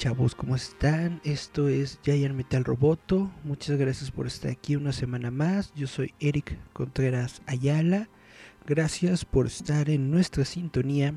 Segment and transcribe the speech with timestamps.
[0.00, 1.20] Chavos, ¿cómo están?
[1.24, 3.30] Esto es Giant Metal Roboto.
[3.44, 5.74] Muchas gracias por estar aquí una semana más.
[5.74, 8.08] Yo soy Eric Contreras Ayala.
[8.66, 11.12] Gracias por estar en nuestra sintonía.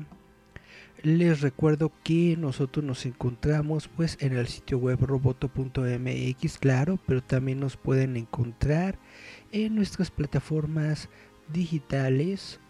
[1.02, 7.60] Les recuerdo que nosotros nos encontramos pues en el sitio web roboto.mx, claro, pero también
[7.60, 8.98] nos pueden encontrar
[9.50, 11.08] en nuestras plataformas
[11.50, 12.60] digitales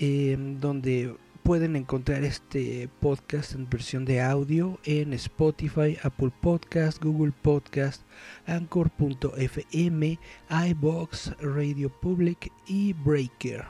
[0.00, 7.32] em, donde pueden encontrar este podcast en versión de audio en Spotify, Apple Podcast, Google
[7.42, 8.02] Podcast,
[8.46, 10.18] Anchor.fm,
[10.68, 13.64] iBox, Radio Public y Breaker.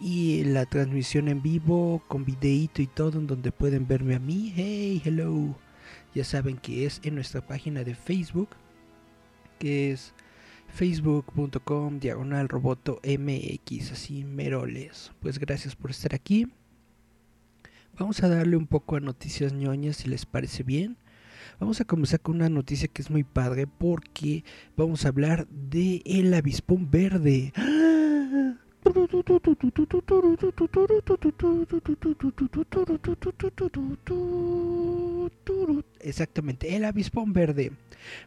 [0.00, 4.52] Y la transmisión en vivo con videíto y todo en donde pueden verme a mí.
[4.54, 5.56] Hey, hello.
[6.14, 8.50] Ya saben que es en nuestra página de Facebook,
[9.58, 10.14] que es
[10.68, 15.12] facebook.com diagonal roboto mx, así meroles.
[15.20, 16.46] Pues gracias por estar aquí.
[17.96, 20.96] Vamos a darle un poco a noticias ñoñas si les parece bien.
[21.60, 24.42] Vamos a comenzar con una noticia que es muy padre porque
[24.76, 27.52] vamos a hablar de el avispón verde.
[36.00, 37.72] Exactamente, el avispón verde.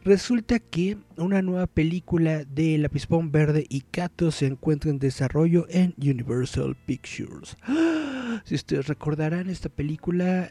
[0.04, 2.90] Resulta que una nueva película de El
[3.30, 7.56] verde y Kato se encuentra en desarrollo en Universal Pictures.
[8.44, 10.50] Si ustedes recordarán esta película,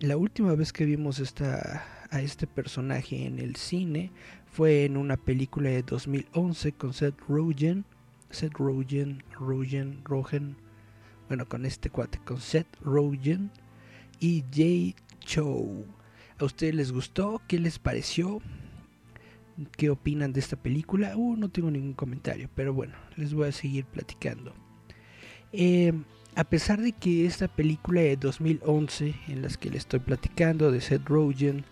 [0.00, 4.10] la última vez que vimos esta, a este personaje en el cine
[4.46, 7.84] fue en una película de 2011 con Seth Rogen.
[8.30, 10.56] Seth Rogen, Rogen, Rogen.
[11.28, 13.50] Bueno, con este cuate, con Seth Rogen
[14.18, 15.84] y Jay Chow.
[16.38, 17.40] ¿A ustedes les gustó?
[17.46, 18.40] ¿Qué les pareció?
[19.76, 21.16] ¿Qué opinan de esta película?
[21.16, 24.54] Uh, no tengo ningún comentario, pero bueno, les voy a seguir platicando.
[25.52, 25.92] Eh,
[26.36, 30.80] a pesar de que esta película de 2011 en las que le estoy platicando de
[30.80, 31.64] Seth Rogen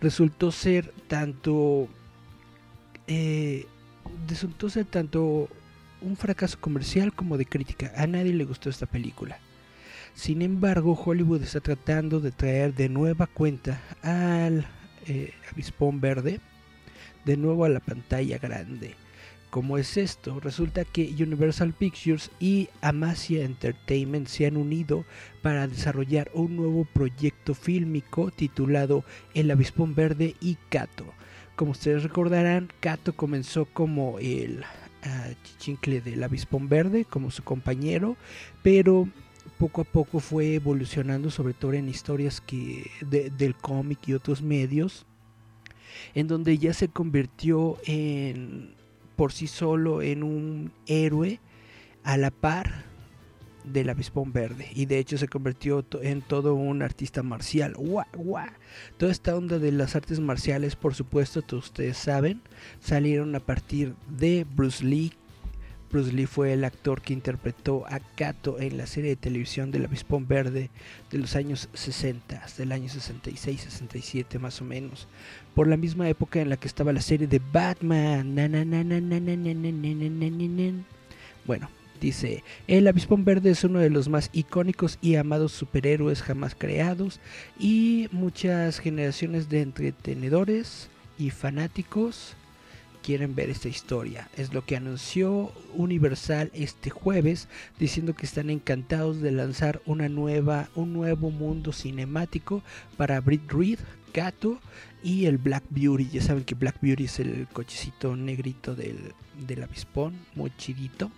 [0.00, 1.88] resultó ser tanto
[3.06, 3.66] eh,
[4.28, 5.48] resultó ser tanto
[6.04, 7.92] un fracaso comercial como de crítica.
[7.96, 9.38] A nadie le gustó esta película.
[10.14, 14.66] Sin embargo, Hollywood está tratando de traer de nueva cuenta al
[15.06, 16.40] eh, avispón verde
[17.24, 18.94] de nuevo a la pantalla grande.
[19.50, 20.40] ¿Cómo es esto?
[20.40, 25.04] Resulta que Universal Pictures y Amasia Entertainment se han unido
[25.42, 29.04] para desarrollar un nuevo proyecto fílmico titulado
[29.34, 31.04] El Avispón Verde y Kato.
[31.54, 34.64] Como ustedes recordarán, Kato comenzó como el
[35.04, 38.16] uh, chichincle del Avispón Verde, como su compañero,
[38.62, 39.08] pero
[39.58, 45.06] poco a poco fue evolucionando, sobre todo en historias que del cómic y otros medios,
[46.14, 48.74] en donde ya se convirtió en
[49.16, 51.38] por sí solo en un héroe
[52.02, 52.91] a la par
[53.64, 57.74] del avispón verde y de hecho se convirtió en todo un artista marcial.
[57.74, 58.48] ¡Guau, guau!
[58.96, 62.40] Toda esta onda de las artes marciales, por supuesto, todos ustedes saben,
[62.80, 65.12] salieron a partir de Bruce Lee.
[65.90, 69.84] Bruce Lee fue el actor que interpretó a Kato en la serie de televisión del
[69.84, 70.70] avispón verde
[71.10, 75.06] de los años 60, del año 66, 67 más o menos
[75.54, 78.34] por la misma época en la que estaba la serie de Batman.
[81.44, 81.68] Bueno,
[82.02, 87.20] dice, el avispón verde es uno de los más icónicos y amados superhéroes jamás creados
[87.58, 92.34] y muchas generaciones de entretenedores y fanáticos
[93.02, 94.28] quieren ver esta historia.
[94.36, 97.48] Es lo que anunció Universal este jueves,
[97.78, 102.62] diciendo que están encantados de lanzar una nueva, un nuevo mundo cinemático
[102.96, 103.78] para Brit Reed,
[104.12, 104.60] Gato
[105.02, 106.08] y el Black Beauty.
[106.10, 109.14] Ya saben que Black Beauty es el cochecito negrito del,
[109.46, 111.10] del avispón, muy chidito.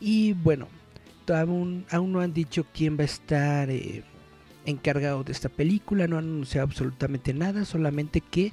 [0.00, 0.68] Y bueno,
[1.28, 4.02] aún, aún no han dicho quién va a estar eh,
[4.64, 8.52] encargado de esta película, no han anunciado absolutamente nada, solamente que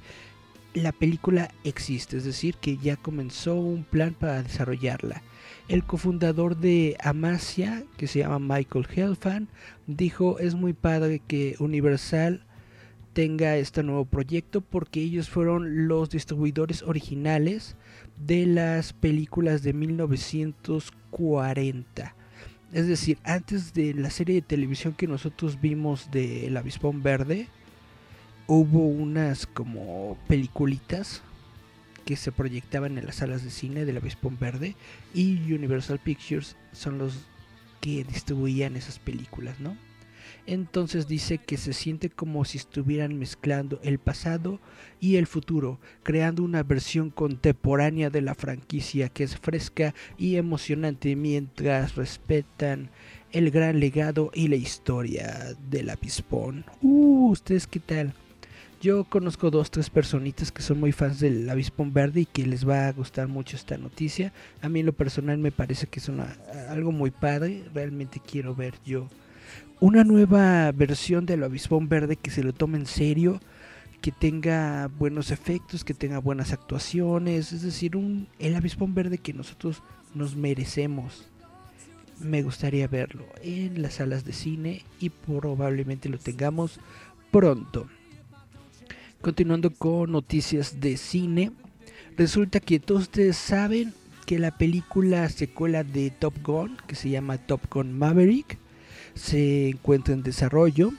[0.73, 5.21] la película existe, es decir, que ya comenzó un plan para desarrollarla.
[5.67, 9.47] El cofundador de Amasia, que se llama Michael Helfand,
[9.87, 12.45] dijo, es muy padre que Universal
[13.13, 17.77] tenga este nuevo proyecto porque ellos fueron los distribuidores originales
[18.17, 22.15] de las películas de 1940.
[22.73, 27.47] Es decir, antes de la serie de televisión que nosotros vimos de El Avispón Verde,
[28.47, 31.21] hubo unas como peliculitas
[32.05, 34.75] que se proyectaban en las salas de cine del Avispón Verde
[35.13, 37.25] y Universal Pictures son los
[37.81, 39.75] que distribuían esas películas, ¿no?
[40.47, 44.59] Entonces dice que se siente como si estuvieran mezclando el pasado
[44.99, 51.15] y el futuro, creando una versión contemporánea de la franquicia que es fresca y emocionante
[51.15, 52.91] mientras respetan
[53.31, 56.63] el gran legado y la historia del avispón.
[56.81, 58.13] Uh, ¿ustedes qué tal?
[58.81, 62.67] Yo conozco dos, tres personitas que son muy fans del avispón verde y que les
[62.67, 64.31] va a gustar mucho esta noticia.
[64.61, 66.09] A mí en lo personal me parece que es
[66.69, 67.63] algo muy padre.
[67.73, 69.09] Realmente quiero ver yo
[69.79, 73.39] una nueva versión del avispón verde que se lo tome en serio,
[74.01, 79.33] que tenga buenos efectos, que tenga buenas actuaciones, es decir, un, el avispón verde que
[79.33, 79.81] nosotros
[80.13, 81.27] nos merecemos.
[82.19, 86.79] Me gustaría verlo en las salas de cine y probablemente lo tengamos
[87.31, 87.87] pronto.
[89.21, 91.51] Continuando con noticias de cine,
[92.15, 93.93] resulta que todos ustedes saben
[94.25, 98.57] que la película secuela de Top Gun, que se llama Top Gun Maverick,
[99.15, 100.91] se encuentra en desarrollo.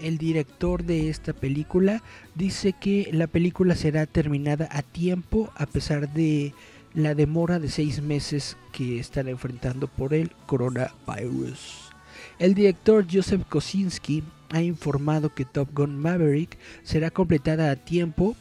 [0.00, 2.02] El director de esta película
[2.34, 6.54] dice que la película será terminada a tiempo a pesar de
[6.94, 11.90] la demora de seis meses que están enfrentando por el coronavirus.
[12.38, 18.36] El director Joseph Kosinski ha informado que Top Gun Maverick será completada a tiempo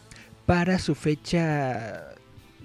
[0.45, 2.07] para su fecha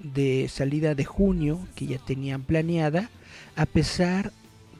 [0.03, 3.11] de salida de junio que ya tenían planeada,
[3.55, 4.33] a pesar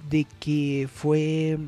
[0.09, 1.59] de que fue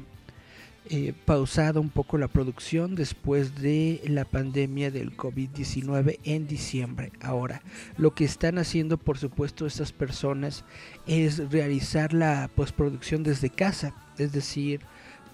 [0.91, 7.13] eh, pausada un poco la producción después de la pandemia del COVID-19 en diciembre.
[7.21, 7.61] Ahora,
[7.99, 10.65] lo que están haciendo, por supuesto, estas personas
[11.07, 14.81] es realizar la postproducción desde casa, es decir,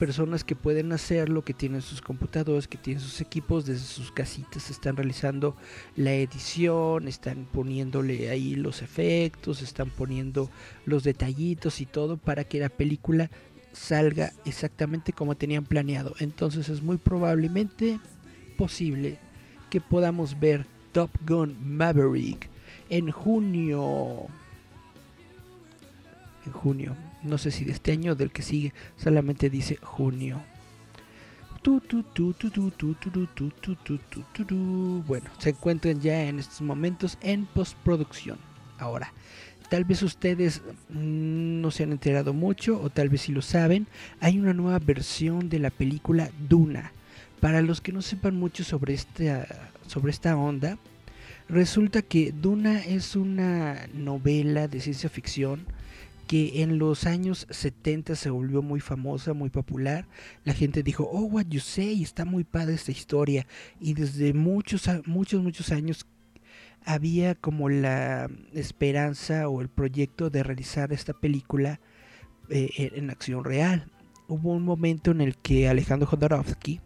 [0.05, 4.69] personas que pueden hacerlo, que tienen sus computadores, que tienen sus equipos, desde sus casitas
[4.69, 5.56] están realizando
[5.97, 10.51] la edición, están poniéndole ahí los efectos, están poniendo
[10.85, 13.31] los detallitos y todo para que la película
[13.73, 16.15] salga exactamente como tenían planeado.
[16.19, 17.99] Entonces es muy probablemente
[18.59, 19.19] posible
[19.71, 22.51] que podamos ver Top Gun Maverick
[22.91, 24.27] en junio.
[26.45, 26.95] En junio.
[27.25, 28.73] No sé si de este año o del que sigue.
[28.97, 30.43] Solamente dice junio.
[35.06, 38.37] Bueno, se encuentran ya en estos momentos en postproducción.
[38.79, 39.15] Ahora,
[39.71, 40.61] tal vez ustedes
[40.91, 43.87] mm, no se han enterado mucho o tal vez si lo saben,
[44.20, 46.93] hay una nueva versión de la película Duna.
[47.41, 50.77] Para los que no sepan mucho sobre esta, sobre esta onda,
[51.49, 55.65] resulta que Duna es una novela de ciencia ficción
[56.26, 60.06] que en los años 70 se volvió muy famosa, muy popular.
[60.44, 63.47] La gente dijo, oh, what you say, está muy padre esta historia.
[63.81, 66.06] Y desde muchos, muchos, muchos años
[66.85, 71.81] había como la esperanza o el proyecto de realizar esta película
[72.49, 73.91] eh, en acción real.
[74.29, 76.81] Hubo un momento en el que Alejandro Jodorowsky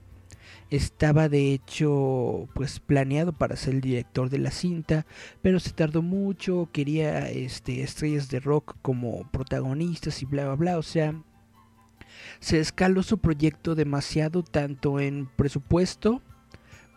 [0.70, 5.06] estaba de hecho pues planeado para ser el director de la cinta,
[5.42, 10.78] pero se tardó mucho, quería este estrellas de rock como protagonistas y bla bla bla,
[10.78, 11.14] o sea,
[12.40, 16.22] se escaló su proyecto demasiado tanto en presupuesto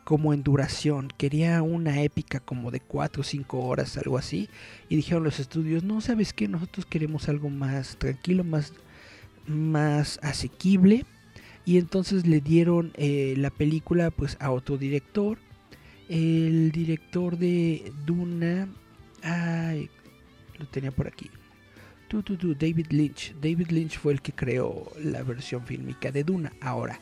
[0.04, 1.10] como en duración.
[1.18, 4.50] Quería una épica como de 4 o 5 horas, algo así.
[4.90, 6.48] Y dijeron los estudios, no, ¿sabes qué?
[6.48, 8.74] Nosotros queremos algo más tranquilo, más,
[9.48, 11.06] más asequible.
[11.66, 15.38] Y entonces le dieron eh, la película pues a otro director.
[16.10, 18.68] El director de Duna...
[19.24, 19.90] Ay,
[20.58, 21.30] lo tenía por aquí.
[22.60, 23.34] David Lynch.
[23.42, 26.52] David Lynch fue el que creó la versión fílmica de Duna.
[26.60, 27.00] Ahora,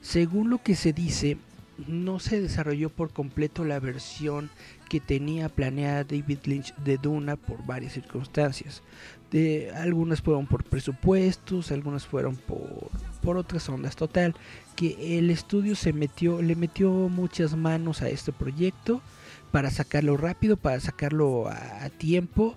[0.00, 1.38] según lo que se dice,
[1.86, 4.50] no se desarrolló por completo la versión
[4.88, 8.82] que tenía planeada David Lynch de Duna por varias circunstancias.
[9.30, 12.90] De, algunas fueron por presupuestos, algunas fueron por,
[13.20, 13.96] por otras ondas.
[13.96, 14.34] Total,
[14.76, 19.02] que el estudio se metió, le metió muchas manos a este proyecto
[19.50, 22.56] para sacarlo rápido, para sacarlo a tiempo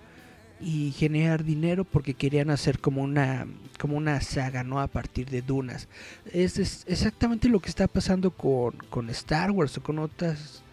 [0.60, 3.46] y generar dinero porque querían hacer como una
[3.78, 5.88] como una saga no a partir de dunas
[6.32, 10.63] es, exactamente lo que está pasando con, con, Star Wars o con otras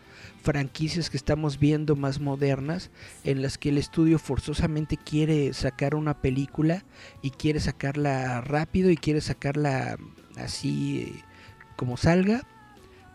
[0.41, 2.89] franquicias que estamos viendo más modernas
[3.23, 6.83] en las que el estudio forzosamente quiere sacar una película
[7.21, 9.97] y quiere sacarla rápido y quiere sacarla
[10.37, 11.21] así
[11.75, 12.43] como salga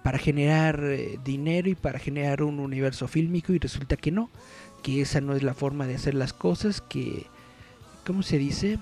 [0.06, 4.30] para generar eh, dinero y para generar un universo fílmico y resulta que no,
[4.85, 7.26] que esa no es la forma de hacer las cosas, que,
[8.06, 8.78] ¿cómo se dice?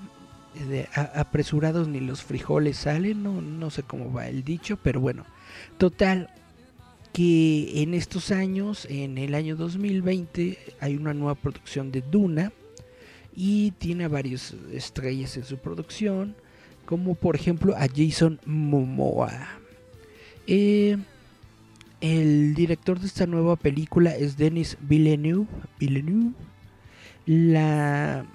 [0.69, 5.25] De apresurados ni los frijoles salen, no, no sé cómo va el dicho, pero bueno,
[5.79, 6.29] total,
[7.15, 12.51] que en estos años, en el año 2020, hay una nueva producción de Duna
[13.33, 16.35] y tiene a varias estrellas en su producción,
[16.85, 19.47] como por ejemplo a Jason Momoa.
[20.45, 20.97] Eh,
[22.01, 25.47] el director de esta nueva película es Denis Villeneuve.
[25.79, 26.33] Villeneuve.
[27.25, 28.25] La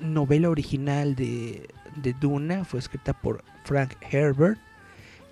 [0.00, 4.58] novela original de, de Duna fue escrita por Frank Herbert.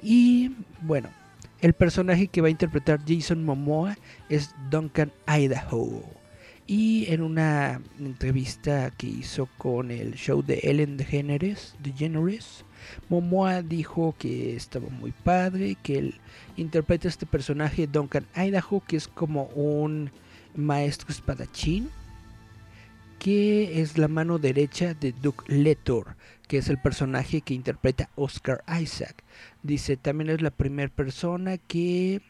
[0.02, 0.50] Y
[0.82, 1.08] bueno,
[1.64, 3.97] el personaje que va a interpretar Jason Momoa
[4.28, 6.02] es Duncan Idaho.
[6.66, 12.66] Y en una entrevista que hizo con el show de Ellen DeGeneres, DeGeneres
[13.09, 16.14] Momoa dijo que estaba muy padre, que él
[16.59, 20.11] interpreta a este personaje Duncan Idaho, que es como un
[20.54, 21.88] maestro espadachín,
[23.25, 26.14] que es la mano derecha de Duke Letor,
[26.47, 29.25] que es el personaje que interpreta Oscar Isaac.
[29.62, 32.21] Dice, también es la primera persona que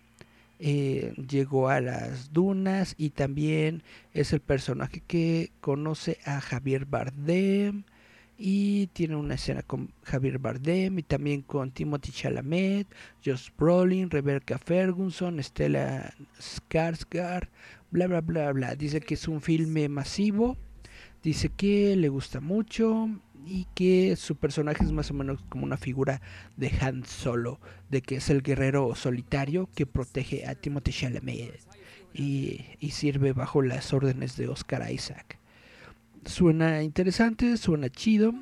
[0.60, 3.82] eh, llegó a las dunas y también
[4.12, 7.82] es el personaje que conoce a Javier Bardem
[8.38, 12.86] y tiene una escena con Javier Bardem y también con Timothy Chalamet,
[13.24, 17.48] Josh Brolin, Rebecca Ferguson, Stella Skarsgård,
[17.90, 18.76] bla bla bla bla.
[18.76, 20.56] Dice que es un filme masivo,
[21.24, 23.08] dice que le gusta mucho
[23.46, 26.20] y que su personaje es más o menos como una figura
[26.56, 31.60] de Han Solo, de que es el guerrero solitario que protege a Timothy Chalamet
[32.12, 35.38] y, sirve bajo las órdenes de Oscar Isaac.
[36.24, 38.32] Suena interesante, suena chido.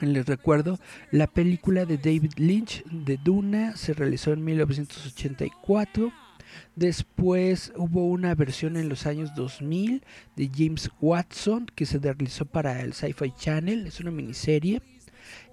[0.00, 0.78] Les recuerdo,
[1.10, 6.12] la película de David Lynch de Duna se realizó en 1984
[6.76, 10.02] Después hubo una versión en los años 2000
[10.36, 14.82] de James Watson que se realizó para el Sci-Fi Channel, es una miniserie.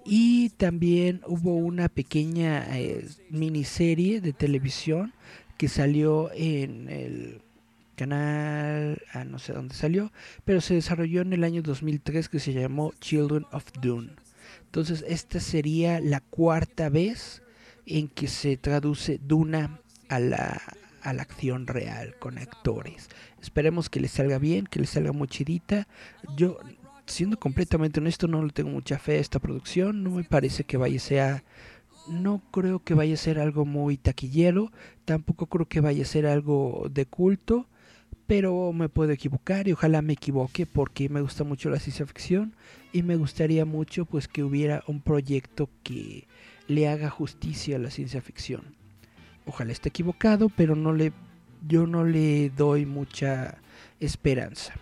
[0.04, 5.12] Y también hubo una pequeña eh, miniserie de televisión
[5.58, 7.42] que salió en el
[7.96, 10.12] canal, ah, no sé dónde salió,
[10.44, 14.12] pero se desarrolló en el año 2003 que se llamó Children of Dune.
[14.66, 17.42] Entonces esta sería la cuarta vez
[17.86, 20.60] en que se traduce Duna a la,
[21.06, 23.08] a la acción real con actores.
[23.40, 25.86] Esperemos que les salga bien, que les salga muy chidita.
[26.36, 26.58] Yo,
[27.06, 30.02] siendo completamente honesto, no le tengo mucha fe a esta producción.
[30.02, 31.44] No me parece que vaya a ser...
[32.08, 34.72] No creo que vaya a ser algo muy taquillero.
[35.04, 37.68] Tampoco creo que vaya a ser algo de culto.
[38.26, 42.56] Pero me puedo equivocar y ojalá me equivoque porque me gusta mucho la ciencia ficción
[42.92, 46.26] y me gustaría mucho pues que hubiera un proyecto que
[46.66, 48.74] le haga justicia a la ciencia ficción.
[49.46, 51.12] Ojalá esté equivocado, pero no le,
[51.66, 53.58] yo no le doy mucha
[54.00, 54.74] esperanza.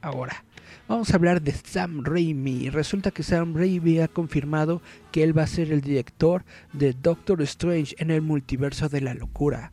[0.00, 0.44] Ahora,
[0.86, 2.70] vamos a hablar de Sam Raimi.
[2.70, 7.42] Resulta que Sam Raimi ha confirmado que él va a ser el director de Doctor
[7.42, 9.72] Strange en el multiverso de la locura.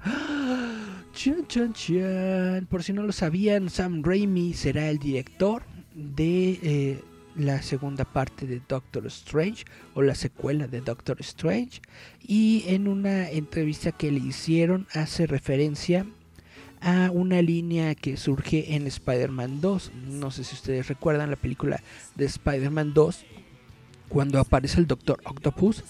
[1.14, 2.66] Chan, chan, chan.
[2.66, 5.62] Por si no lo sabían, Sam Raimi será el director
[5.94, 7.04] de eh,
[7.36, 11.82] la segunda parte de Doctor Strange o la secuela de Doctor Strange
[12.22, 16.06] y en una entrevista que le hicieron hace referencia
[16.82, 19.92] a una línea que surge en Spider-Man 2.
[20.10, 21.82] No sé si ustedes recuerdan la película
[22.16, 23.26] de Spider-Man 2
[24.10, 25.84] cuando aparece el Doctor Octopus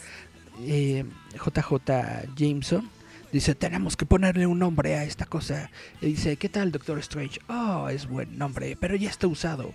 [0.60, 2.90] JJ eh, Jameson
[3.32, 7.40] dice tenemos que ponerle un nombre a esta cosa y dice ¿qué tal Doctor Strange?
[7.50, 9.74] Oh, es buen nombre, pero ya está usado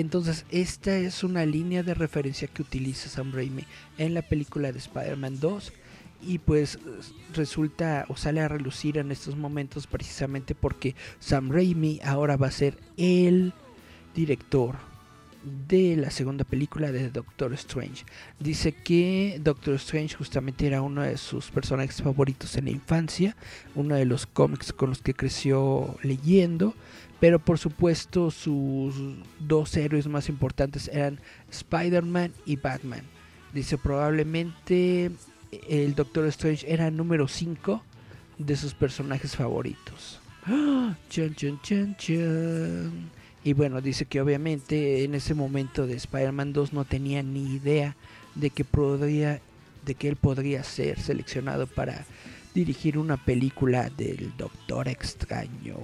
[0.00, 3.64] entonces, esta es una línea de referencia que utiliza Sam Raimi
[3.96, 5.72] en la película de Spider-Man 2
[6.20, 6.78] y pues
[7.34, 12.50] resulta o sale a relucir en estos momentos precisamente porque Sam Raimi ahora va a
[12.50, 13.54] ser el
[14.14, 14.76] director
[15.66, 18.04] de la segunda película de Doctor Strange.
[18.38, 23.34] Dice que Doctor Strange justamente era uno de sus personajes favoritos en la infancia,
[23.74, 26.74] uno de los cómics con los que creció leyendo
[27.20, 28.94] pero por supuesto sus
[29.38, 31.18] dos héroes más importantes eran
[31.50, 33.02] Spider-Man y Batman.
[33.52, 35.10] Dice probablemente
[35.68, 37.82] el Doctor Strange era número 5
[38.38, 40.20] de sus personajes favoritos.
[41.08, 43.10] Chan, chan, chan, chan.
[43.42, 47.96] Y bueno, dice que obviamente en ese momento de Spider-Man 2 no tenía ni idea
[48.34, 49.40] de que podría
[49.84, 52.04] de que él podría ser seleccionado para
[52.54, 55.76] dirigir una película del Doctor Extraño.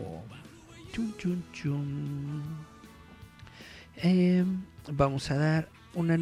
[3.97, 6.19] Em, vamos a dar una,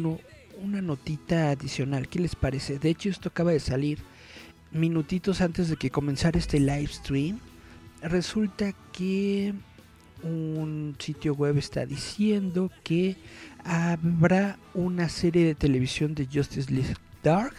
[0.61, 2.07] una notita adicional.
[2.07, 2.79] ¿Qué les parece?
[2.79, 3.99] De hecho, esto acaba de salir
[4.71, 7.39] minutitos antes de que comenzara este live stream,
[8.01, 9.53] resulta que
[10.23, 13.17] un sitio web está diciendo que
[13.63, 17.53] habrá una serie de televisión de Justice League Dark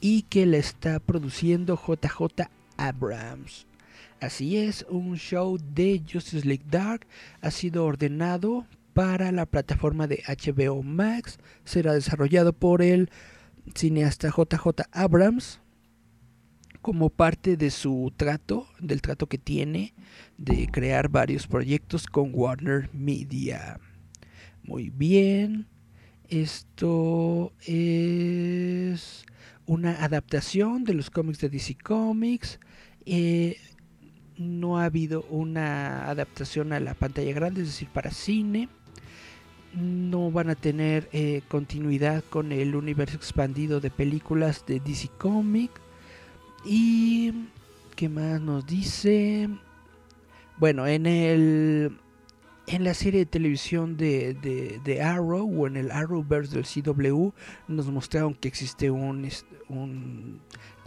[0.00, 3.66] y que la está produciendo JJ Abrams.
[4.20, 7.06] Así es, un show de Justice League Dark
[7.42, 11.38] ha sido ordenado para la plataforma de HBO Max.
[11.64, 13.10] Será desarrollado por el
[13.74, 15.60] cineasta JJ Abrams
[16.80, 19.92] como parte de su trato, del trato que tiene
[20.38, 23.78] de crear varios proyectos con Warner Media.
[24.62, 25.66] Muy bien,
[26.28, 29.26] esto es
[29.66, 32.60] una adaptación de los cómics de DC Comics.
[33.04, 33.58] Eh,
[34.38, 38.68] no ha habido una adaptación a la pantalla grande, es decir, para cine.
[39.74, 45.80] No van a tener eh, continuidad con el universo expandido de películas de DC Comics.
[46.64, 47.46] Y
[47.94, 49.48] ¿qué más nos dice?
[50.58, 51.98] Bueno, en el
[52.66, 54.34] en la serie de televisión de,
[54.84, 57.30] de, Arrow o en el Arrowverse del CW
[57.68, 59.28] nos mostraron que existe un,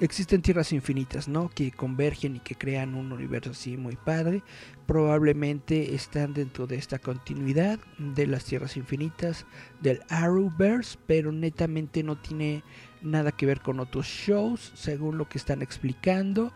[0.02, 1.50] existen tierras infinitas, ¿no?
[1.50, 4.44] Que convergen y que crean un universo así muy padre.
[4.86, 9.46] Probablemente están dentro de esta continuidad de las tierras infinitas
[9.82, 12.64] del Arrowverse, pero netamente no tiene
[13.02, 16.52] nada que ver con otros shows, según lo que están explicando.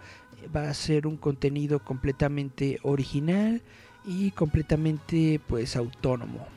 [0.56, 3.62] Va a ser un contenido completamente original
[4.06, 6.53] y completamente pues autónomo.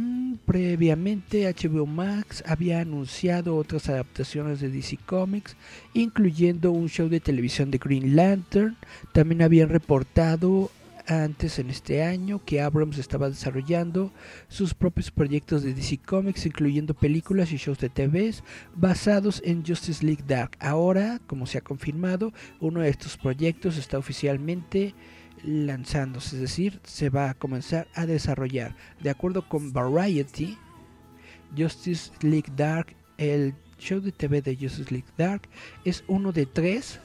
[0.00, 5.56] Mm, previamente HBO Max había anunciado otras adaptaciones de DC Comics,
[5.92, 8.78] incluyendo un show de televisión de Green Lantern.
[9.12, 10.70] También habían reportado
[11.06, 14.10] antes en este año que Abrams estaba desarrollando
[14.48, 18.32] sus propios proyectos de DC Comics, incluyendo películas y shows de TV
[18.74, 20.52] basados en Justice League Dark.
[20.60, 24.94] Ahora, como se ha confirmado, uno de estos proyectos está oficialmente
[25.44, 28.76] lanzándose, es decir, se va a comenzar a desarrollar.
[29.00, 30.58] De acuerdo con Variety,
[31.56, 35.42] Justice League Dark, el show de TV de Justice League Dark,
[35.84, 37.00] es uno de tres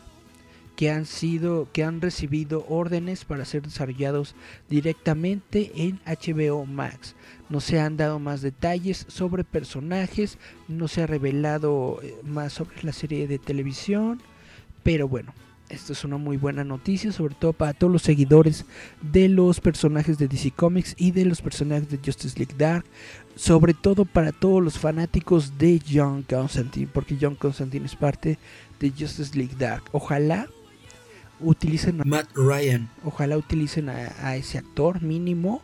[0.76, 4.36] que han sido que han recibido órdenes para ser desarrollados
[4.70, 7.16] directamente en HBO Max.
[7.50, 12.84] No se han dado más detalles sobre personajes, no se ha revelado eh, más sobre
[12.84, 14.22] la serie de televisión,
[14.84, 15.34] pero bueno,
[15.70, 18.66] esto es una muy buena noticia, sobre todo para todos los seguidores
[19.02, 22.86] de los personajes de DC Comics y de los personajes de Justice League Dark.
[23.36, 28.38] Sobre todo para todos los fanáticos de John Constantine, porque John Constantine es parte
[28.80, 29.84] de Justice League Dark.
[29.92, 30.48] Ojalá
[31.40, 32.90] utilicen a Matt Ryan.
[33.04, 35.62] Ojalá utilicen a, ese actor mínimo.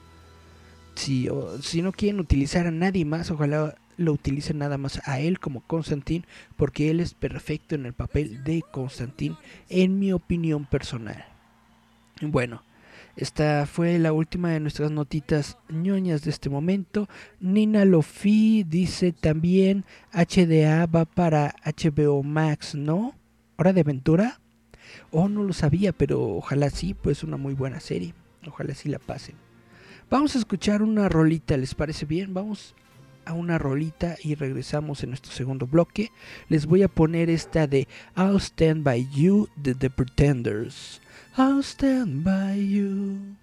[0.96, 1.30] Si,
[1.62, 5.62] si no quieren utilizar a nadie más, ojalá lo utilicen nada más a él como
[5.62, 6.26] Constantine,
[6.58, 9.38] porque él es perfecto en el papel de Constantine,
[9.70, 11.26] en mi opinión personal.
[12.22, 12.64] Bueno,
[13.16, 17.10] esta fue la última de nuestras notitas ñoñas de este momento.
[17.40, 23.16] Nina Lofi dice también HDA va para HBO Max, ¿no?
[23.58, 24.40] ¿Hora de aventura?
[25.12, 28.14] Oh, no lo sabía, pero ojalá sí, pues una muy buena serie.
[28.48, 29.36] Ojalá sí la pasen.
[30.10, 32.34] Vamos a escuchar una rolita, ¿les parece bien?
[32.34, 32.76] Vamos
[33.26, 36.12] a una rolita y regresamos en nuestro segundo bloque.
[36.50, 41.02] Les voy a poner esta de I'll Stand By You de The Pretenders.
[41.38, 43.36] I'll stand by you.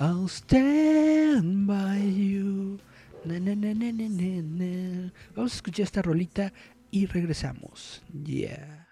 [0.00, 2.78] I'll stand by you.
[5.34, 6.52] Vamos a escuchar esta rolita
[6.90, 8.02] y regresamos.
[8.24, 8.86] Yeah.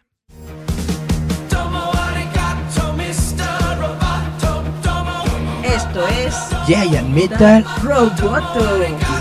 [5.65, 6.35] Esto es
[6.67, 9.16] Giant Metal Roboto.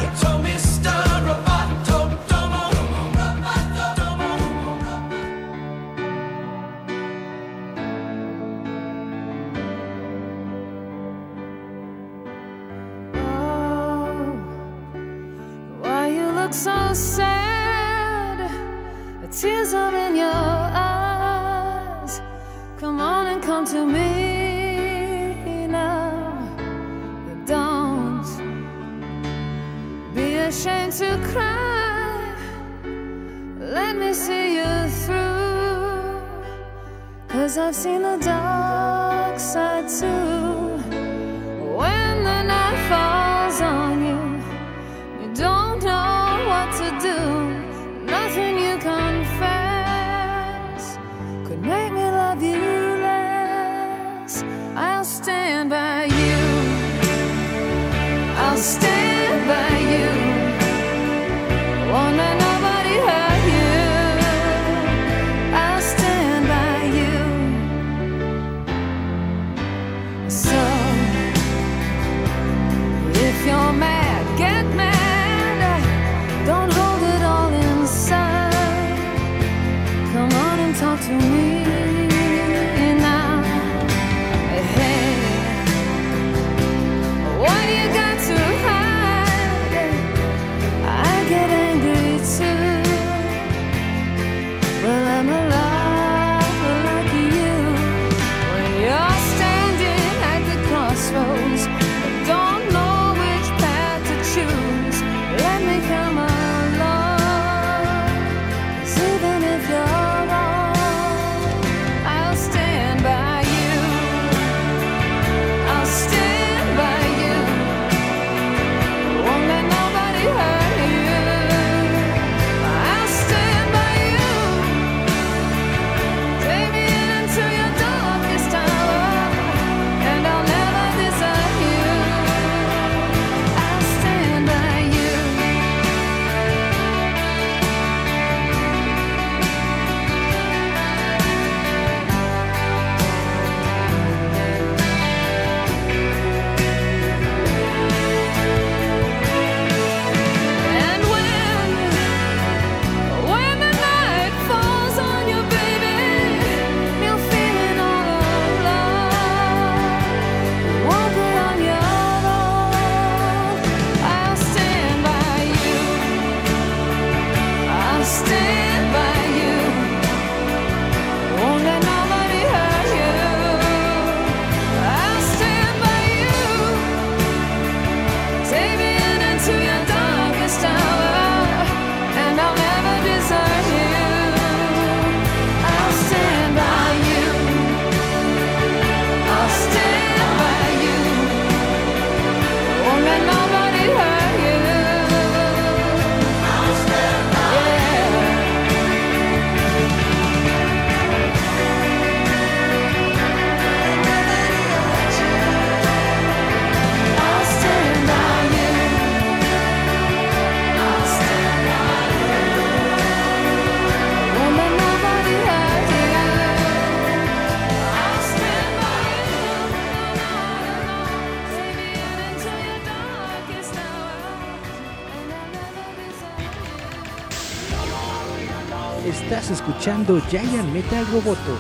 [229.86, 231.60] Escuchando Giant Metal Roboto.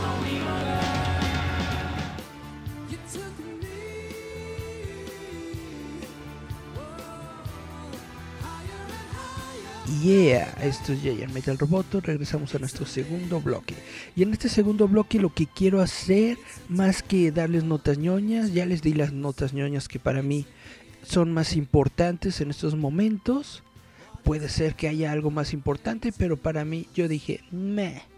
[10.02, 12.02] Yeah, esto es Giant Metal Roboto.
[12.02, 13.76] Regresamos a nuestro segundo bloque.
[14.16, 18.66] Y en este segundo bloque lo que quiero hacer, más que darles notas ñoñas, ya
[18.66, 20.48] les di las notas ñoñas que para mí
[21.04, 23.62] son más importantes en estos momentos.
[24.24, 28.14] Puede ser que haya algo más importante, pero para mí yo dije, meh.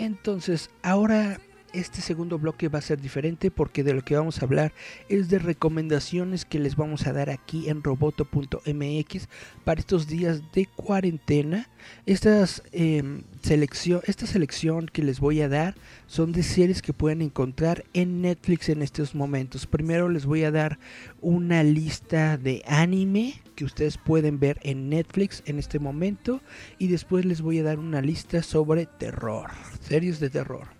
[0.00, 1.40] Entonces, ahora
[1.72, 4.72] este segundo bloque va a ser diferente porque de lo que vamos a hablar
[5.08, 9.28] es de recomendaciones que les vamos a dar aquí en roboto.mx
[9.64, 11.68] para estos días de cuarentena.
[12.06, 15.74] Em, selección, esta selección que les voy a dar
[16.06, 19.66] son de series que pueden encontrar en Netflix en estos momentos.
[19.66, 20.78] Primero les voy a dar
[21.20, 26.40] una lista de anime que ustedes pueden ver en Netflix en este momento
[26.78, 30.79] y después les voy a dar una lista sobre terror, series de terror.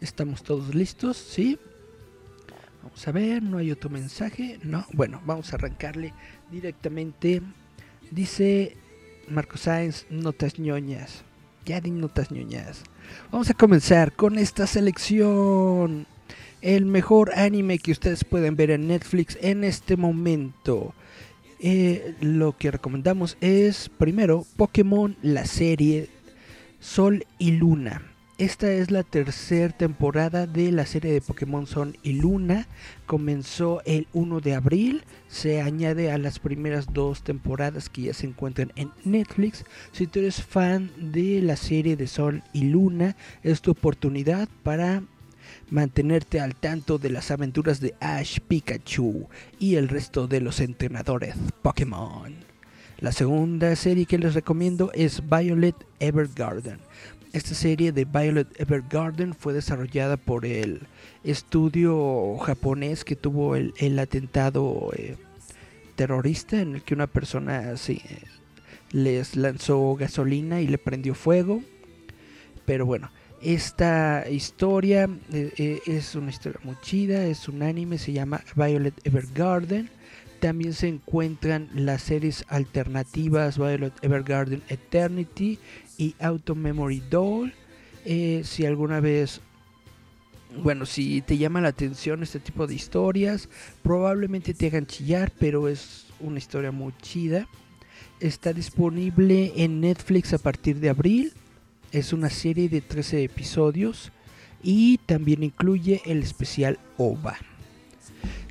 [0.00, 1.16] ¿Estamos todos listos?
[1.16, 1.58] ¿Sí?
[2.82, 4.58] Vamos a ver, no hay otro mensaje.
[4.62, 6.14] No, bueno, vamos a arrancarle
[6.50, 7.42] directamente.
[8.10, 8.76] Dice
[9.28, 11.24] Marco Sáenz, notas ñoñas.
[11.66, 12.82] Ya di notas ñoñas.
[13.30, 16.06] Vamos a comenzar con esta selección.
[16.60, 20.94] El mejor anime que ustedes pueden ver en Netflix en este momento.
[21.60, 26.08] Eh, lo que recomendamos es primero Pokémon, la serie
[26.80, 28.07] Sol y Luna.
[28.38, 32.68] Esta es la tercera temporada de la serie de Pokémon Sol y Luna.
[33.04, 35.02] Comenzó el 1 de abril.
[35.26, 39.64] Se añade a las primeras dos temporadas que ya se encuentran en Netflix.
[39.90, 45.02] Si tú eres fan de la serie de Sol y Luna, es tu oportunidad para
[45.68, 49.26] mantenerte al tanto de las aventuras de Ash, Pikachu
[49.58, 52.36] y el resto de los entrenadores Pokémon.
[53.00, 56.78] La segunda serie que les recomiendo es Violet Evergarden.
[57.38, 60.80] Esta serie de Violet Evergarden fue desarrollada por el
[61.22, 65.14] estudio japonés que tuvo el, atentado eh,
[65.94, 67.74] terrorista en el que una persona
[68.90, 71.62] les lanzó gasolina y le prendió fuego.
[72.66, 73.08] Pero bueno,
[73.40, 78.94] esta historia eh, eh, es una historia muy chida, es un anime, se llama Violet
[79.04, 79.90] Evergarden.
[80.40, 85.60] También se encuentran las series alternativas Violet Evergarden Eternity
[85.98, 87.52] y Auto Memory Doll.
[88.06, 89.42] Eh, si alguna vez,
[90.62, 93.50] bueno, si te llama la atención este tipo de historias,
[93.82, 97.46] probablemente te hagan chillar, pero es una historia muy chida.
[98.20, 101.34] Está disponible en Netflix a partir de abril.
[101.92, 104.12] Es una serie de 13 episodios
[104.62, 107.36] y también incluye el especial OVA.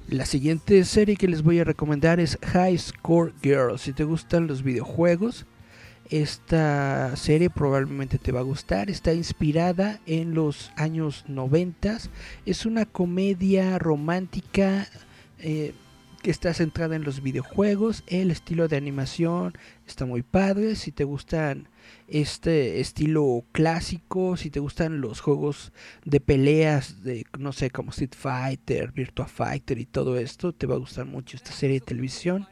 [0.10, 3.78] La siguiente serie que les voy a recomendar es High Score Girl.
[3.78, 5.46] Si te gustan los videojuegos,
[6.10, 8.90] esta serie probablemente te va a gustar.
[8.90, 11.98] Está inspirada en los años 90.
[12.46, 14.88] Es una comedia romántica
[15.40, 15.74] eh,
[16.22, 18.04] que está centrada en los videojuegos.
[18.08, 19.54] El estilo de animación
[19.86, 20.76] está muy padre.
[20.76, 21.68] Si te gustan
[22.08, 25.72] este estilo clásico, si te gustan los juegos
[26.06, 30.76] de peleas de no sé como Street Fighter, Virtua Fighter y todo esto, te va
[30.76, 32.48] a gustar mucho esta serie de televisión.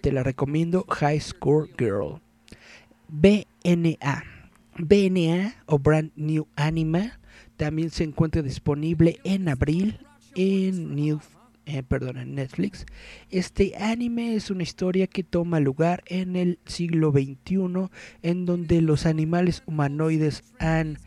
[0.00, 2.20] Te la recomiendo, High Score Girl.
[3.12, 4.24] BNA.
[4.78, 7.18] BNA o Brand New Animal
[7.56, 9.98] también se encuentra disponible en abril
[10.34, 11.20] en New
[11.66, 12.84] eh, perdón, en Netflix.
[13.30, 17.90] Este anime es una historia que toma lugar en el siglo XXI,
[18.22, 20.98] en donde los animales humanoides han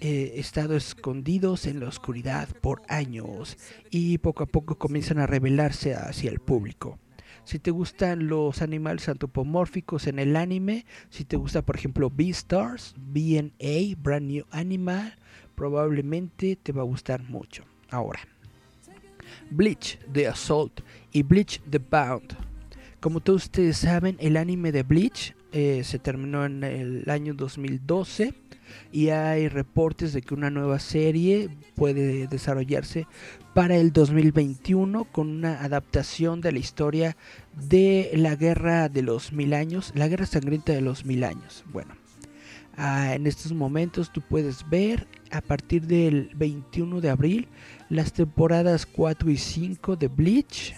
[0.00, 3.56] eh, estado escondidos en la oscuridad por años
[3.90, 6.98] y poco a poco comienzan a revelarse hacia el público
[7.44, 12.94] si te gustan los animales antropomórficos en el anime, si te gusta por ejemplo Beastars,
[12.96, 15.16] BNA, Brand New Animal,
[15.54, 17.64] probablemente te va a gustar mucho.
[17.90, 18.20] Ahora,
[19.50, 20.80] Bleach The Assault
[21.12, 22.36] y Bleach The Bound.
[23.00, 28.32] Como todos ustedes saben, el anime de Bleach eh, se terminó en el año 2012
[28.92, 33.06] y hay reportes de que una nueva serie puede desarrollarse
[33.54, 37.16] para el 2021 con una adaptación de la historia
[37.68, 41.64] de la guerra de los mil años, la guerra sangrienta de los mil años.
[41.72, 41.94] Bueno,
[42.76, 47.48] ah, en estos momentos tú puedes ver a partir del 21 de abril
[47.88, 50.74] las temporadas 4 y 5 de Bleach.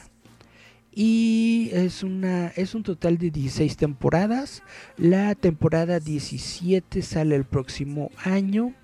[0.96, 4.62] Y es, una, es un total de 16 temporadas.
[4.96, 8.74] La temporada 17 sale el próximo año.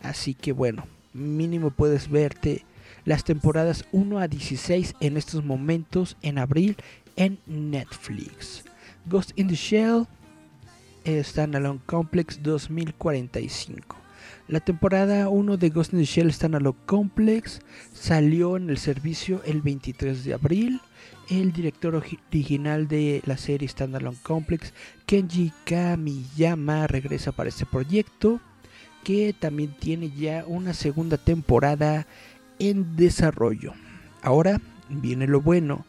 [0.00, 2.64] Así que bueno, mínimo puedes verte
[3.04, 6.76] las temporadas 1 a 16 en estos momentos en abril
[7.16, 8.64] en Netflix.
[9.06, 10.06] Ghost in the Shell
[11.04, 13.96] Standalone Complex 2045.
[14.48, 17.60] La temporada 1 de Ghost in the Shell Standalone Complex
[17.92, 20.80] salió en el servicio el 23 de abril.
[21.28, 24.74] El director original de la serie Standalone Complex,
[25.06, 28.40] Kenji Kamiyama, regresa para este proyecto,
[29.04, 32.06] que también tiene ya una segunda temporada
[32.58, 33.72] en desarrollo.
[34.22, 35.84] Ahora viene lo bueno.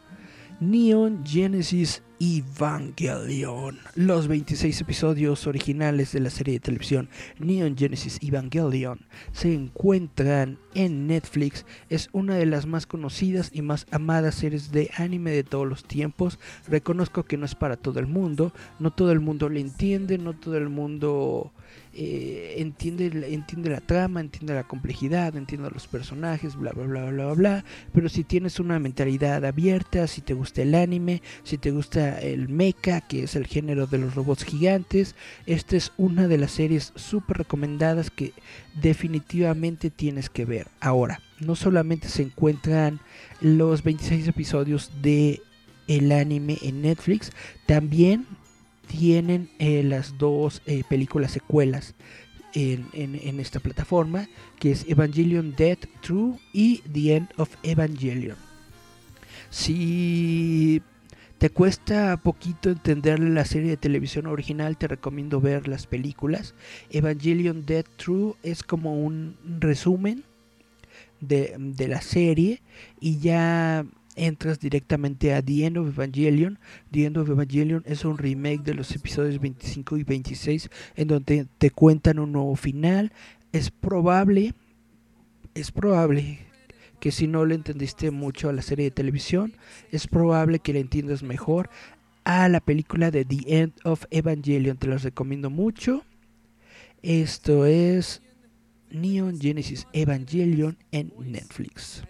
[0.60, 3.78] Neon Genesis Evangelion.
[3.96, 9.00] Los 26 episodios originales de la serie de televisión Neon Genesis Evangelion
[9.32, 11.66] se encuentran en Netflix.
[11.90, 15.84] Es una de las más conocidas y más amadas series de anime de todos los
[15.84, 16.38] tiempos.
[16.68, 18.52] Reconozco que no es para todo el mundo.
[18.78, 20.18] No todo el mundo le entiende.
[20.18, 21.52] No todo el mundo
[21.96, 27.32] eh, entiende, entiende la trama, entiende la complejidad, entiende los personajes, bla, bla, bla, bla,
[27.34, 27.64] bla.
[27.92, 32.48] Pero si tienes una mentalidad abierta, si te gusta el anime, si te gusta el
[32.48, 35.14] mecha, que es el género de los robots gigantes,
[35.46, 38.32] esta es una de las series súper recomendadas que
[38.80, 40.66] definitivamente tienes que ver.
[40.80, 42.98] Ahora, no solamente se encuentran
[43.40, 45.40] los 26 episodios de
[45.86, 47.30] el anime en Netflix,
[47.66, 48.26] también
[48.86, 51.94] tienen eh, las dos eh, películas secuelas
[52.54, 54.28] en, esta plataforma,
[54.60, 58.36] que es Evangelion Dead True y The End of Evangelion.
[59.50, 60.80] Si
[61.38, 66.54] te cuesta poquito entender la serie de televisión original, te recomiendo ver las películas.
[66.90, 70.22] Evangelion Dead True es como un resumen
[71.20, 72.60] de la serie
[73.00, 73.84] y ya
[74.16, 76.58] entras directamente a The End of Evangelion.
[76.90, 81.46] The End of Evangelion es un remake de los episodios 25 y 26 en donde
[81.58, 83.12] te cuentan un nuevo final.
[83.52, 84.54] Es probable,
[85.54, 86.40] es probable
[87.00, 89.54] que si no le entendiste mucho a la serie de televisión,
[89.90, 91.68] es probable que le entiendas mejor
[92.24, 94.78] a la película de The End of Evangelion.
[94.78, 96.04] Te los recomiendo mucho.
[97.02, 98.22] Esto es
[98.90, 102.02] Neon Genesis Evangelion en Netflix.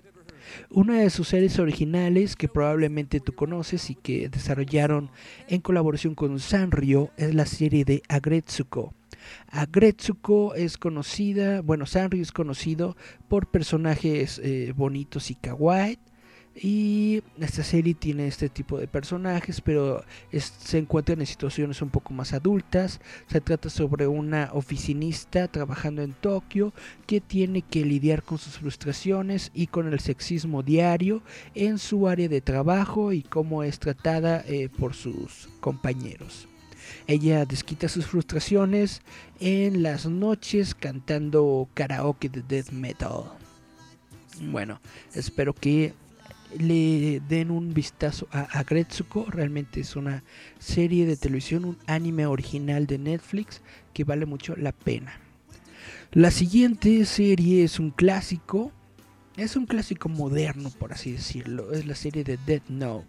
[0.70, 5.10] Una de sus series originales que probablemente tú conoces y que desarrollaron
[5.48, 8.94] en colaboración con Sanrio es la serie de Agretsuko.
[9.48, 12.96] Agretsuko es conocida, bueno, Sanrio es conocido
[13.28, 15.98] por personajes eh, bonitos y kawaii
[16.56, 22.14] y esta serie tiene este tipo de personajes, pero se encuentran en situaciones un poco
[22.14, 23.00] más adultas.
[23.26, 26.72] Se trata sobre una oficinista trabajando en Tokio
[27.06, 31.22] que tiene que lidiar con sus frustraciones y con el sexismo diario
[31.54, 36.46] en su área de trabajo y cómo es tratada eh, por sus compañeros.
[37.06, 39.02] Ella desquita sus frustraciones
[39.40, 43.24] en las noches cantando karaoke de death metal.
[44.40, 44.80] Bueno,
[45.14, 45.94] espero que
[46.58, 49.26] le den un vistazo a Agretsuko.
[49.30, 50.22] Realmente es una
[50.58, 53.62] serie de televisión, un anime original de Netflix
[53.92, 55.20] que vale mucho la pena.
[56.12, 58.72] La siguiente serie es un clásico.
[59.36, 61.72] Es un clásico moderno, por así decirlo.
[61.72, 63.08] Es la serie de Dead Note.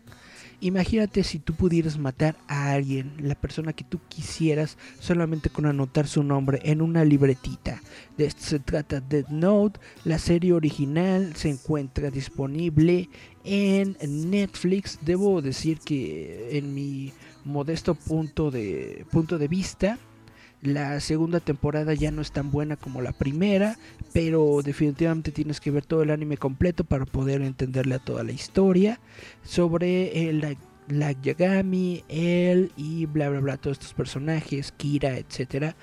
[0.61, 6.07] Imagínate si tú pudieras matar a alguien, la persona que tú quisieras, solamente con anotar
[6.07, 7.81] su nombre en una libretita.
[8.17, 9.79] De esto se trata Dead Note.
[10.03, 13.09] La serie original se encuentra disponible
[13.43, 13.97] en
[14.29, 14.99] Netflix.
[15.01, 17.13] Debo decir que en mi
[17.43, 19.97] modesto punto de, punto de vista,
[20.65, 23.77] la segunda temporada ya no es tan buena como la primera,
[24.13, 28.31] pero definitivamente tienes que ver todo el anime completo para poder entenderle a toda la
[28.31, 28.99] historia
[29.43, 35.75] sobre el, la Yagami, él y bla bla bla, todos estos personajes, Kira, etcétera.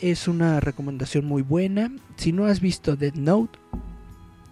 [0.00, 1.92] Es una recomendación muy buena.
[2.16, 3.58] Si no has visto Dead Note,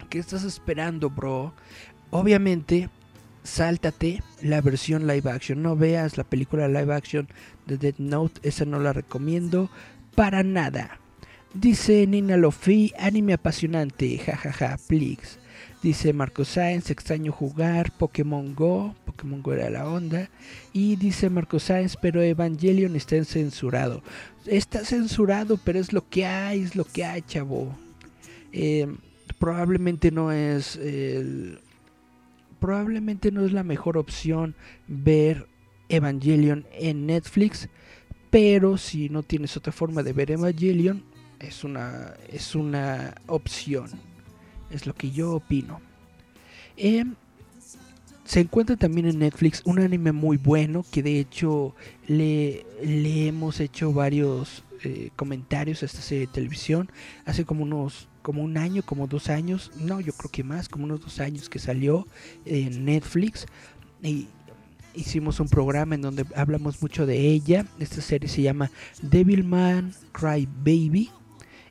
[0.09, 1.53] ¿qué estás esperando, bro?
[2.09, 2.89] Obviamente
[3.43, 5.61] sáltate la versión live action.
[5.61, 7.27] No veas la película live action
[7.65, 8.39] de Dead Note.
[8.47, 9.69] Esa no la recomiendo
[10.15, 10.99] para nada.
[11.53, 15.39] Dice Nina Lofi, anime apasionante, jajaja, please.
[15.83, 18.95] Dice Marco Sáenz, extraño jugar Pokémon Go.
[19.05, 20.29] Pokémon Go era la onda.
[20.73, 24.03] Y dice Marco Sáenz, pero Evangelion está censurado.
[24.45, 27.75] Está censurado, pero es lo que hay, es lo que hay, chavo.
[28.53, 28.87] Eh,
[29.39, 31.59] probablemente no es el
[32.61, 34.55] probablemente no es la mejor opción
[34.87, 35.47] ver
[35.89, 37.67] Evangelion en Netflix,
[38.29, 41.03] pero si no tienes otra forma de ver Evangelion,
[41.39, 43.89] es una, es una opción.
[44.69, 45.81] Es lo que yo opino.
[46.77, 47.15] Em,
[48.23, 51.75] se encuentra también en Netflix un anime muy bueno que de hecho
[52.07, 56.91] le, le hemos hecho varios eh, comentarios a esta serie de televisión
[57.25, 60.85] hace como unos como un año, como dos años, no, yo creo que más, como
[60.85, 62.07] unos dos años que salió
[62.45, 63.45] en Netflix
[64.01, 64.27] y
[64.93, 67.65] hicimos un programa en donde hablamos mucho de ella.
[67.79, 71.09] Esta serie se llama Devilman Cry Baby.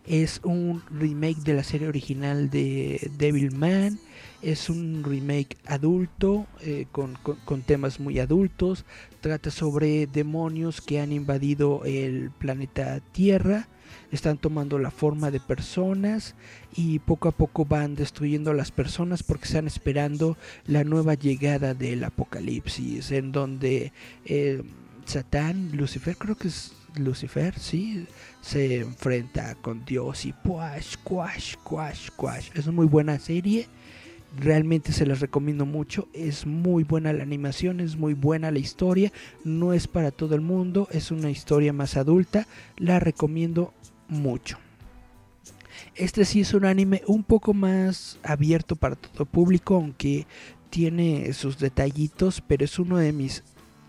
[0.07, 3.99] Es un remake de la serie original de Devilman.
[4.43, 8.87] Es un remake adulto eh, con, con- con temas muy adultos.
[9.21, 13.69] Trata sobre demonios que han invadido el planeta Tierra.
[14.11, 16.35] Están tomando la forma de personas
[16.75, 21.75] y poco a poco van destruyendo a las personas porque están esperando la nueva llegada
[21.75, 23.93] del apocalipsis en donde
[24.25, 24.63] eh,
[25.05, 28.07] Satán, Lucifer, creo que es Lucifer, sí,
[28.41, 32.51] se enfrenta con Dios y quash, quash, quash, quash.
[32.55, 33.69] Es una muy buena serie.
[34.39, 36.09] Realmente se las recomiendo mucho.
[36.13, 39.13] Es muy buena la animación, es muy buena la historia.
[39.45, 42.47] No es para todo el mundo, es una historia más adulta.
[42.77, 43.75] La recomiendo
[44.11, 44.59] mucho.
[45.95, 50.27] Este sí es un anime un poco más abierto para todo público, aunque
[50.69, 53.43] tiene sus detallitos, pero es uno de mis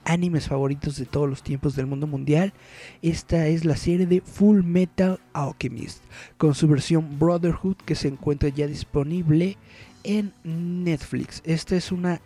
[0.03, 2.53] animes favoritos de todos los tiempos del mundo mundial.
[3.01, 6.01] Esta es la serie de Full Metal Alchemist,
[6.37, 9.57] con su versión Brotherhood que se encuentra ya disponible
[10.03, 11.41] en Netflix.
[11.45, 12.21] Esta es una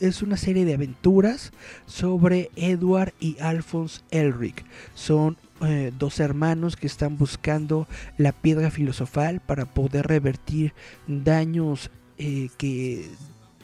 [0.00, 1.52] es una serie de aventuras
[1.86, 4.64] sobre Edward y Alphonse Elric.
[4.94, 7.86] Son eh, dos hermanos que están buscando
[8.18, 10.72] la piedra filosofal para poder revertir
[11.06, 13.08] daños eh, que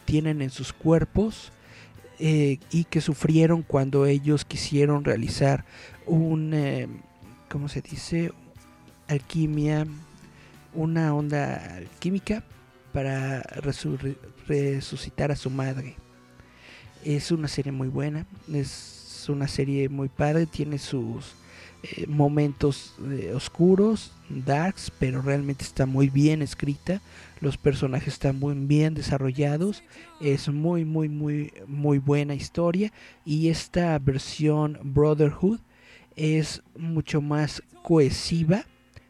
[0.04, 1.52] tienen en sus cuerpos
[2.18, 5.64] eh, y que sufrieron cuando ellos quisieron realizar
[6.06, 7.02] un,
[7.50, 8.32] ¿cómo se dice?
[9.08, 9.86] Alquimia,
[10.74, 12.44] una onda alquímica
[12.92, 14.16] para resu-
[14.46, 15.96] resucitar a su madre.
[17.04, 21.34] Es una serie muy buena, es una serie muy padre, tiene sus
[21.82, 27.00] eh, momentos eh, oscuros, darks, pero realmente está muy bien escrita.
[27.40, 29.82] Los personajes están muy bien desarrollados.
[30.20, 32.92] Es muy, muy, muy, muy buena historia.
[33.24, 35.60] Y esta versión Brotherhood
[36.16, 38.64] es mucho más cohesiva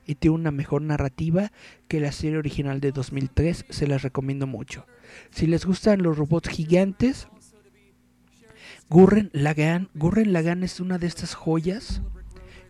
[0.06, 1.52] y tiene una mejor narrativa
[1.88, 3.66] que la serie original de 2003.
[3.68, 4.86] Se las recomiendo mucho.
[5.30, 7.28] Si les gustan los robots gigantes,
[8.88, 9.88] Gurren Lagann.
[9.94, 12.02] Gurren Lagann es una de estas joyas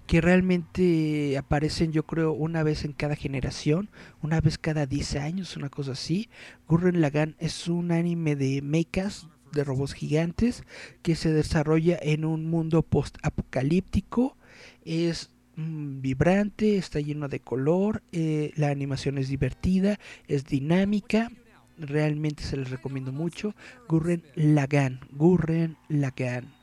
[0.07, 3.91] que realmente aparecen yo creo una vez en cada generación,
[4.23, 6.29] una vez cada 10 años, una cosa así.
[6.69, 10.63] Gurren Lagann es un anime de mechas, de robots gigantes,
[11.03, 14.37] que se desarrolla en un mundo post-apocalíptico.
[14.85, 19.99] Es mm, vibrante, está lleno de color, eh, la animación es divertida,
[20.29, 21.33] es dinámica.
[21.79, 23.55] Realmente se les recomiendo mucho.
[23.89, 26.55] Gurren Lagann, Gurren Lagann.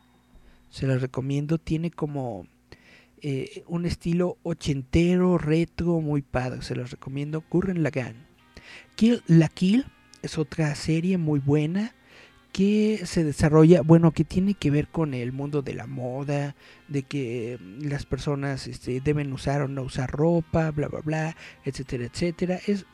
[0.69, 2.47] Se los recomiendo, tiene como
[3.23, 6.61] eh, un estilo ochentero, retro, muy padre.
[6.61, 7.43] Se los recomiendo.
[7.49, 8.27] Gurren Lagann.
[8.95, 9.85] Kill la Kill
[10.21, 11.95] es otra serie muy buena
[12.53, 16.55] que se desarrolla, bueno, que tiene que ver con el mundo de la moda,
[16.87, 21.37] de que mm, las personas este, deben usar o no usar ropa, bla, bla, bla,
[21.65, 22.59] etcétera, etcétera.
[22.67, 22.85] Es,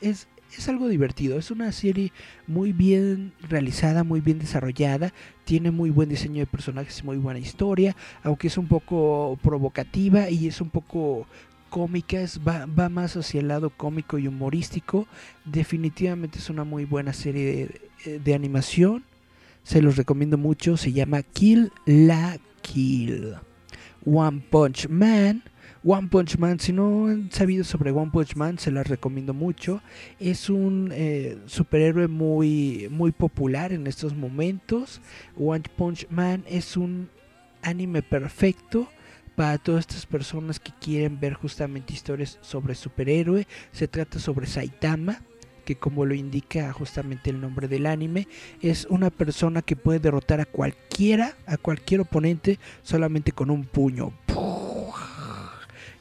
[0.58, 2.12] es algo divertido, es una serie
[2.48, 5.14] muy bien realizada, muy bien desarrollada,
[5.46, 10.30] tiene muy buen diseño de personajes y muy buena historia, aunque es un poco provocativa
[10.30, 11.28] y es un poco
[11.70, 15.08] cómica, es- va, va más hacia el lado cómico y humorístico.
[15.46, 19.04] Definitivamente es una muy buena serie de, de animación.
[19.64, 20.78] Se los recomiendo mucho.
[20.78, 23.36] Se llama Kill la Kill.
[24.06, 25.44] One Punch Man.
[25.92, 29.82] One Punch Man, si no han sabido sobre One Punch Man, se las recomiendo mucho.
[30.20, 35.02] Es un eh, superhéroe muy, muy popular en estos momentos.
[35.36, 37.10] One Punch Man es un
[37.64, 38.88] anime perfecto
[39.36, 43.48] para todas estas personas que quieren ver justamente historias sobre superhéroe.
[43.72, 45.24] Se trata sobre Saitama,
[45.66, 48.28] que como lo indica justamente el nombre del anime,
[48.62, 54.14] es una persona que puede derrotar a cualquiera, a cualquier oponente, solamente con un puño.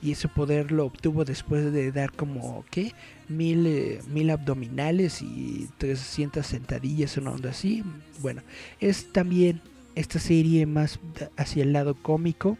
[0.00, 2.92] Y ese poder lo obtuvo después de dar como, ¿qué?
[3.28, 7.82] Mil, eh, mil abdominales y 300 sentadillas, una onda así.
[8.20, 8.42] Bueno,
[8.80, 9.60] es también
[9.96, 11.00] esta serie más
[11.36, 12.58] hacia el lado cómico.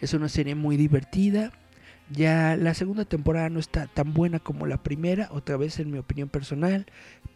[0.00, 1.52] Es una serie muy divertida.
[2.10, 5.98] Ya la segunda temporada no está tan buena como la primera, otra vez en mi
[5.98, 6.86] opinión personal,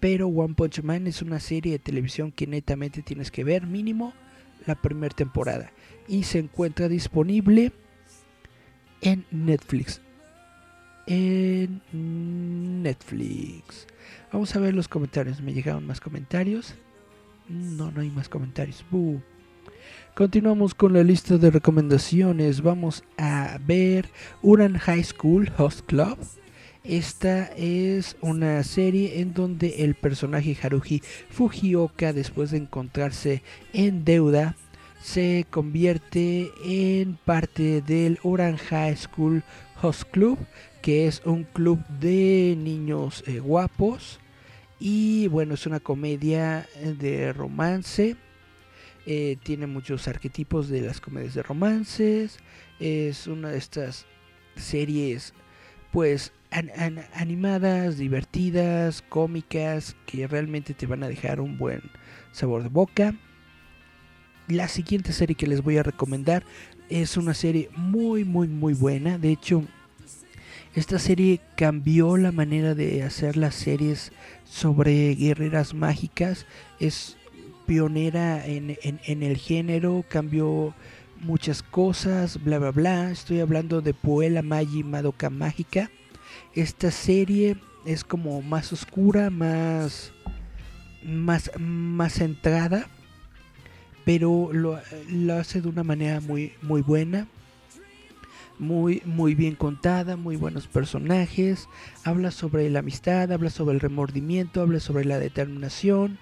[0.00, 4.12] pero One Punch Man es una serie de televisión que netamente tienes que ver mínimo
[4.66, 5.70] la primera temporada
[6.08, 7.72] y se encuentra disponible
[9.04, 10.00] en Netflix.
[11.06, 11.80] En
[12.82, 13.86] Netflix.
[14.32, 15.40] Vamos a ver los comentarios.
[15.40, 16.74] ¿Me llegaron más comentarios?
[17.48, 18.84] No, no hay más comentarios.
[20.14, 22.62] Continuamos con la lista de recomendaciones.
[22.62, 24.08] Vamos a ver
[24.42, 26.18] Uran High School Host Club.
[26.82, 33.42] Esta es una serie en donde el personaje Haruhi Fujioka, después de encontrarse
[33.72, 34.56] en deuda,
[35.04, 39.44] se convierte en parte del Orange High School
[39.82, 40.38] Host Club,
[40.80, 44.18] que es un club de niños eh, guapos.
[44.80, 48.16] Y bueno, es una comedia de romance.
[49.04, 52.38] Eh, tiene muchos arquetipos de las comedias de romances.
[52.80, 54.06] Es una de estas
[54.56, 55.34] series,
[55.92, 56.32] pues,
[57.12, 61.82] animadas, divertidas, cómicas, que realmente te van a dejar un buen
[62.32, 63.14] sabor de boca.
[64.48, 66.44] La siguiente serie que les voy a recomendar
[66.90, 69.16] es una serie muy, muy, muy buena.
[69.16, 69.64] De hecho,
[70.74, 74.12] esta serie cambió la manera de hacer las series
[74.44, 76.44] sobre guerreras mágicas.
[76.78, 77.16] Es
[77.66, 78.76] pionera en,
[79.06, 80.74] el género, cambió
[81.22, 83.10] muchas cosas, bla, bla, bla.
[83.10, 85.90] Estoy hablando de Puella Magi Madoka Mágica.
[86.54, 90.12] Esta serie es como más oscura, más,
[91.02, 92.90] más, más centrada
[94.04, 94.80] pero lo,
[95.34, 97.26] hace de una manera muy, muy buena.
[98.56, 101.68] Muy, muy bien contada, muy buenos personajes.
[102.04, 106.18] Habla sobre la amistad, habla sobre el remordimiento, habla sobre la determinación.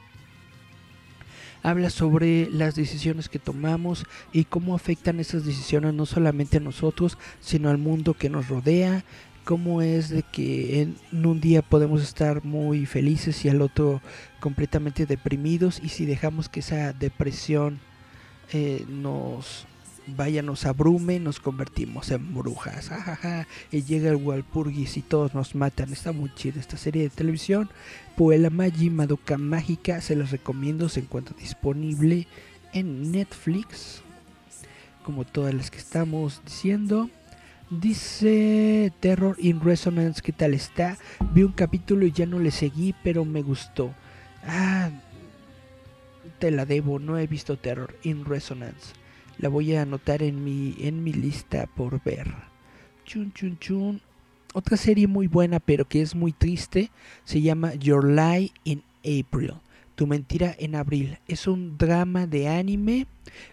[1.63, 7.19] Habla sobre las decisiones que tomamos y cómo afectan esas decisiones no solamente a nosotros,
[7.41, 9.05] sino al mundo que nos rodea,
[9.45, 14.01] cómo es de que en un día podemos estar muy felices y al otro
[14.41, 17.81] completamente deprimidos y si dejamos que esa depresión
[18.53, 19.67] eh, nos
[20.07, 22.91] vaya, nos abrume, nos convertimos en brujas.
[23.71, 25.93] y llega el Walpurgis y todos nos matan.
[25.93, 27.71] Está muy chida esta serie de televisión.
[28.17, 32.27] Puella Magi Madoka Mágica, se los recomiendo, se encuentra disponible
[32.73, 34.03] en Netflix.
[35.05, 37.11] Como todas las que estamos diciendo.
[37.81, 40.99] Dice Terror in Resonance, ¿qué tal está?
[41.33, 43.95] Vi un capítulo y ya no le seguí, pero me gustó.
[44.47, 44.91] Ah,
[46.39, 48.93] te la debo, no he visto Terror in Resonance.
[49.39, 52.27] La voy a anotar en mi, en mi lista por ver.
[53.07, 54.03] Chun chun chun.
[54.53, 56.91] Otra serie muy buena, pero que es muy triste,
[57.25, 59.55] se llama Your Lie in April.
[59.95, 61.19] Tu mentira en abril.
[61.27, 63.07] Es un drama de anime,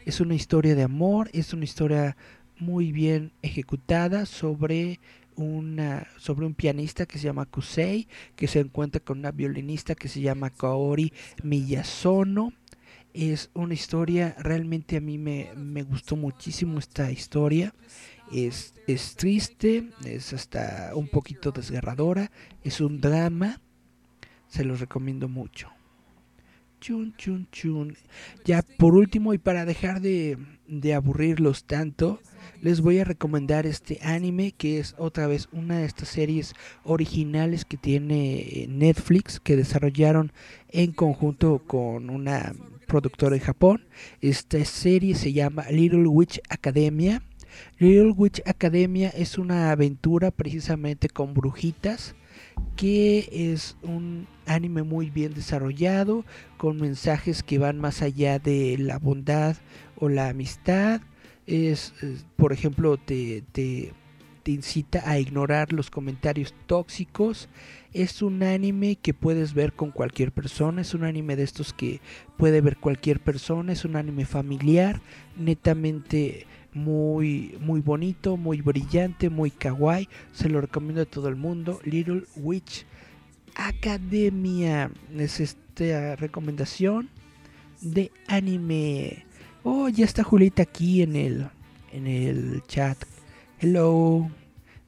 [0.05, 2.17] es una historia de amor, es una historia
[2.59, 4.99] muy bien ejecutada sobre
[5.35, 10.09] una sobre un pianista que se llama Kusei que se encuentra con una violinista que
[10.09, 12.53] se llama Kaori Miyazono.
[13.13, 17.73] Es una historia realmente a mí me, me gustó muchísimo esta historia.
[18.31, 22.29] Es, es triste es hasta un poquito desgarradora
[22.63, 23.59] es un drama
[24.47, 25.71] se los recomiendo mucho
[26.79, 27.95] chun chun chun
[28.45, 32.19] ya por último y para dejar de, de aburrirlos tanto
[32.61, 36.53] les voy a recomendar este anime que es otra vez una de estas series
[36.83, 40.33] originales que tiene Netflix que desarrollaron
[40.69, 42.53] en conjunto con una
[42.85, 43.85] productora de Japón.
[44.19, 47.21] Esta serie se llama Little Witch Academia.
[47.77, 52.15] Little Witch Academia es una aventura precisamente con brujitas
[52.75, 56.25] que es un anime muy bien desarrollado
[56.57, 59.55] con mensajes que van más allá de la bondad
[59.95, 61.01] o la amistad
[61.45, 61.93] es,
[62.35, 63.93] por ejemplo, te, te,
[64.45, 67.49] incita a ignorar los comentarios tóxicos.
[67.93, 72.01] Es un anime que puedes ver con cualquier persona, es un anime de estos que
[72.35, 75.01] puede ver cualquier persona, es un anime familiar,
[75.37, 81.79] netamente muy muy bonito, muy brillante, muy kawaii, se lo recomiendo a todo el mundo.
[81.83, 82.85] Little Witch
[83.59, 87.09] Academia es esta recomendación
[87.81, 89.25] de anime.
[89.63, 91.49] Oh, ya está Julieta aquí en el,
[91.91, 92.97] en el chat.
[93.59, 94.31] Hello.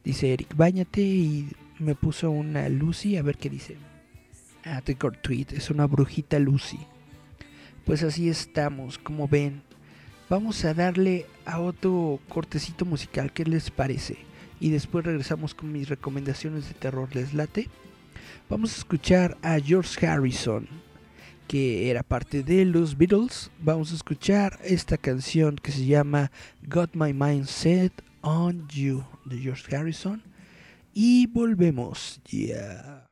[0.05, 1.49] Dice Eric, bañate y
[1.79, 3.17] me puso una Lucy.
[3.17, 3.75] A ver qué dice.
[4.63, 5.47] Ah, record tweet.
[5.51, 6.79] Es una brujita Lucy.
[7.85, 9.63] Pues así estamos, como ven.
[10.29, 13.33] Vamos a darle a otro cortecito musical.
[13.33, 14.15] ¿Qué les parece?
[14.61, 17.13] Y después regresamos con mis recomendaciones de terror.
[17.13, 17.67] ¿Les late?
[18.51, 20.67] Vamos a escuchar a George Harrison
[21.47, 26.31] que era parte de los Beatles, vamos a escuchar esta canción que se llama
[26.67, 30.21] Got My Mind Set on You de George Harrison
[30.93, 32.19] y volvemos.
[32.29, 33.07] Yeah.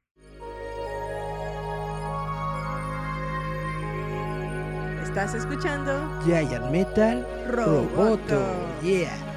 [5.03, 7.89] Estás escuchando Giant Metal Roboto.
[7.95, 8.81] Roboto.
[8.83, 9.28] Yeah.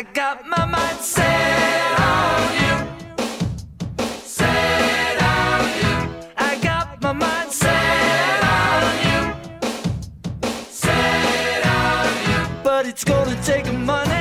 [0.00, 2.74] I got my mind set on you.
[4.24, 5.96] Set on you.
[6.38, 9.20] I got my mind set on you.
[10.70, 12.62] Set on you.
[12.64, 14.19] But it's gonna take money.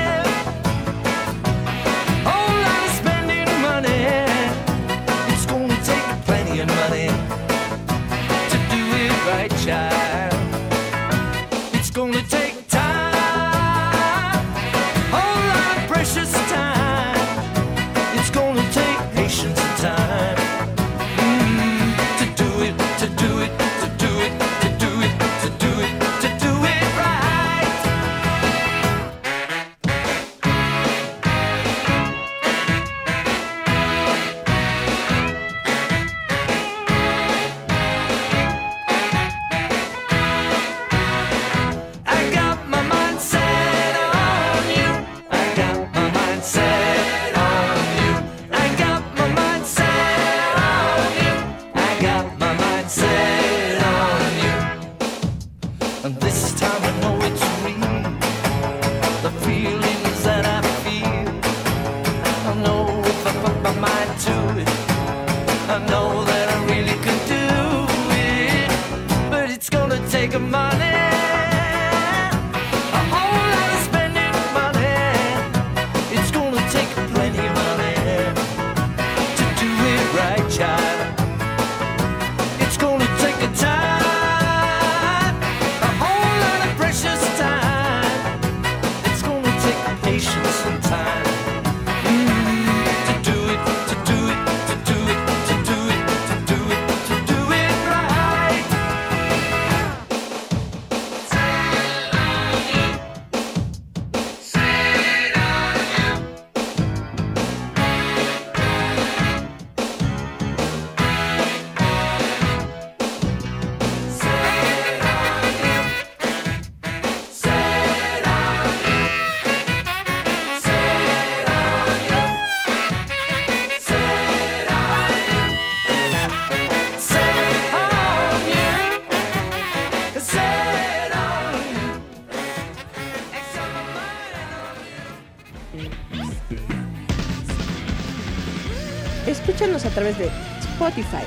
[139.60, 140.32] Escúchanos a través de
[140.62, 141.26] Spotify,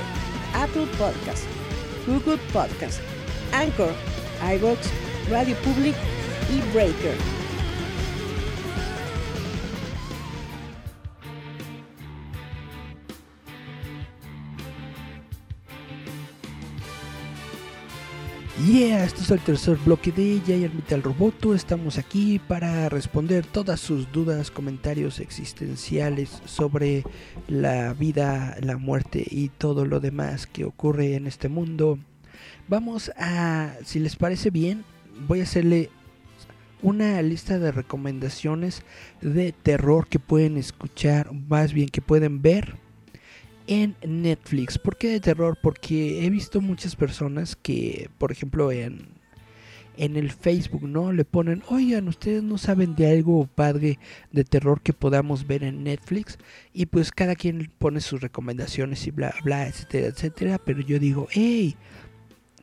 [0.55, 1.43] Apple Podcast,
[2.07, 2.99] Google Podcast,
[3.53, 3.93] Anchor,
[4.55, 4.79] iVoox,
[5.29, 5.93] Radio Public
[6.49, 7.15] y Breaker.
[19.23, 21.55] Es el tercer bloque de Giant Metal Roboto.
[21.55, 27.05] Estamos aquí para responder todas sus dudas, comentarios existenciales sobre
[27.47, 31.99] la vida, la muerte y todo lo demás que ocurre en este mundo.
[32.67, 34.83] Vamos a, si les parece bien,
[35.25, 35.89] voy a hacerle
[36.81, 38.83] una lista de recomendaciones
[39.21, 42.75] de terror que pueden escuchar, más bien que pueden ver
[43.67, 44.77] en Netflix.
[44.77, 45.57] ¿Por qué de terror?
[45.61, 49.07] Porque he visto muchas personas que, por ejemplo, en,
[49.97, 51.11] en el Facebook, ¿no?
[51.11, 53.99] Le ponen, oigan, ustedes no saben de algo padre
[54.31, 56.37] de terror que podamos ver en Netflix.
[56.73, 60.57] Y pues cada quien pone sus recomendaciones y bla, bla, etcétera, etcétera.
[60.63, 61.75] Pero yo digo, hey,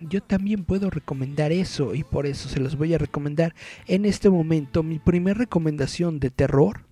[0.01, 1.95] yo también puedo recomendar eso.
[1.95, 3.55] Y por eso se los voy a recomendar
[3.87, 4.83] en este momento.
[4.83, 6.90] Mi primera recomendación de terror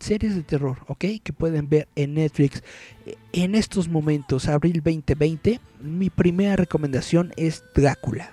[0.00, 1.04] series de terror, ¿ok?
[1.22, 2.62] Que pueden ver en Netflix.
[3.32, 8.32] En estos momentos, abril 2020, mi primera recomendación es Drácula.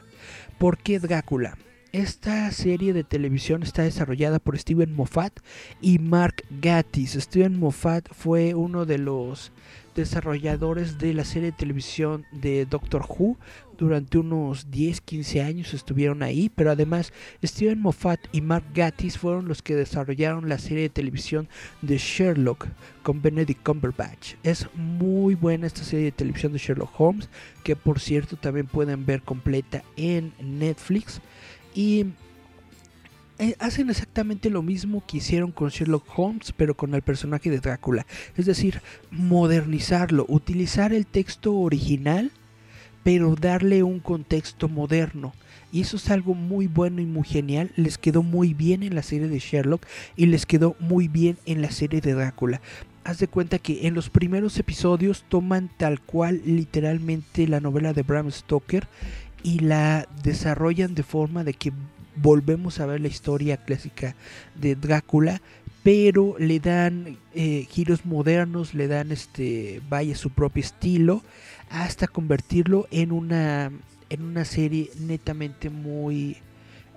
[0.58, 1.58] ¿Por qué Drácula?
[1.92, 5.40] Esta serie de televisión está desarrollada por Steven Moffat
[5.82, 7.14] y Mark Gatiss.
[7.14, 9.54] Steven Moffat fue uno de los
[9.96, 13.38] desarrolladores de la serie de televisión de Doctor Who.
[13.78, 17.12] Durante unos 10-15 años estuvieron ahí, pero además
[17.44, 21.48] Steven Moffat y Mark Gatiss fueron los que desarrollaron la serie de televisión
[21.82, 22.68] de Sherlock
[23.04, 24.36] con Benedict Cumberbatch.
[24.44, 27.30] Es muy buena esta serie de televisión de Sherlock Holmes,
[27.64, 31.22] que por cierto también pueden ver completa en Netflix.
[31.74, 32.06] Y
[33.38, 37.60] eh, hacen exactamente lo mismo que hicieron con Sherlock Holmes, pero con el personaje de
[37.60, 38.06] Drácula.
[38.38, 42.32] Es decir, modernizarlo, utilizar el texto original,
[43.06, 45.32] pero darle un contexto moderno.
[45.72, 47.70] Y eso es algo muy bueno y muy genial.
[47.76, 49.86] Les quedó muy bien en la serie de Sherlock
[50.16, 52.62] y les quedó muy bien en la serie de Drácula.
[53.04, 58.02] Haz de cuenta que en los primeros episodios toman tal cual literalmente la novela de
[58.02, 58.88] Bram Stoker
[59.44, 61.74] y la desarrollan de forma de que
[62.16, 64.16] volvemos a ver la historia clásica
[64.60, 65.44] de Drácula,
[65.84, 71.22] pero le dan eh, giros modernos, le dan este, vaya su propio estilo,
[71.84, 73.70] hasta convertirlo en una,
[74.10, 76.38] en una serie netamente muy,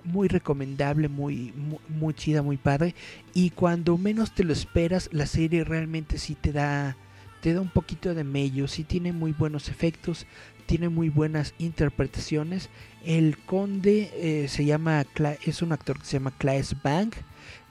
[0.05, 2.95] muy recomendable, muy, muy, muy chida, muy padre.
[3.33, 6.95] Y cuando menos te lo esperas, la serie realmente sí te da,
[7.41, 10.25] te da un poquito de mello, sí tiene muy buenos efectos,
[10.65, 12.69] tiene muy buenas interpretaciones.
[13.03, 15.05] El conde eh, se llama,
[15.45, 17.11] es un actor que se llama Claes Bang.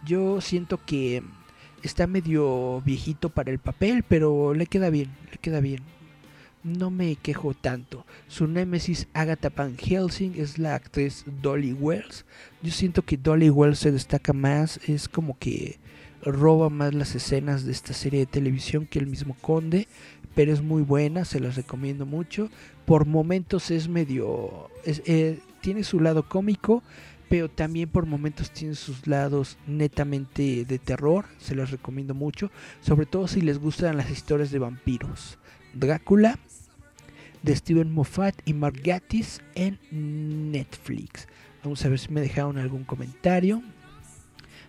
[0.04, 1.22] Yo siento que
[1.82, 5.97] está medio viejito para el papel, pero le queda bien, le queda bien.
[6.68, 8.04] No me quejo tanto.
[8.26, 12.26] Su némesis Agatha Van Helsing es la actriz Dolly Wells.
[12.62, 15.78] Yo siento que Dolly Wells se destaca más, es como que
[16.22, 19.88] roba más las escenas de esta serie de televisión que el mismo Conde,
[20.34, 22.50] pero es muy buena, se las recomiendo mucho.
[22.84, 26.82] Por momentos es medio, eh, tiene su lado cómico,
[27.28, 32.50] pero también por momentos tiene sus lados netamente de terror, se las recomiendo mucho,
[32.80, 35.38] sobre todo si les gustan las historias de vampiros.
[35.74, 36.38] Drácula
[37.42, 39.78] de Steven Moffat y Mark Gatiss en
[40.52, 41.28] Netflix.
[41.62, 43.62] Vamos a ver si me dejaron algún comentario.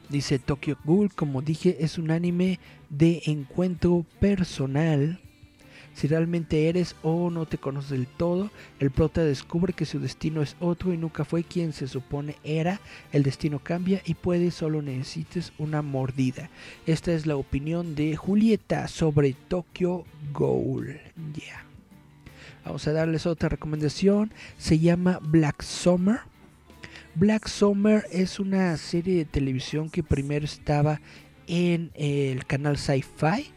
[0.09, 2.59] Dice Tokyo Ghoul, como dije, es un anime
[2.89, 5.19] de encuentro personal.
[5.93, 8.49] Si realmente eres o no te conoces del todo,
[8.79, 12.79] el prota descubre que su destino es otro y nunca fue quien se supone era.
[13.11, 16.49] El destino cambia y puede solo necesites una mordida.
[16.87, 20.99] Esta es la opinión de Julieta sobre Tokyo Ghoul.
[21.35, 21.68] Yeah.
[22.69, 24.31] Vamos a darles otra recomendación.
[24.59, 26.19] Se llama Black Summer.
[27.15, 31.01] Black Summer es una serie de televisión que primero estaba
[31.47, 33.51] en el canal Sci-Fi,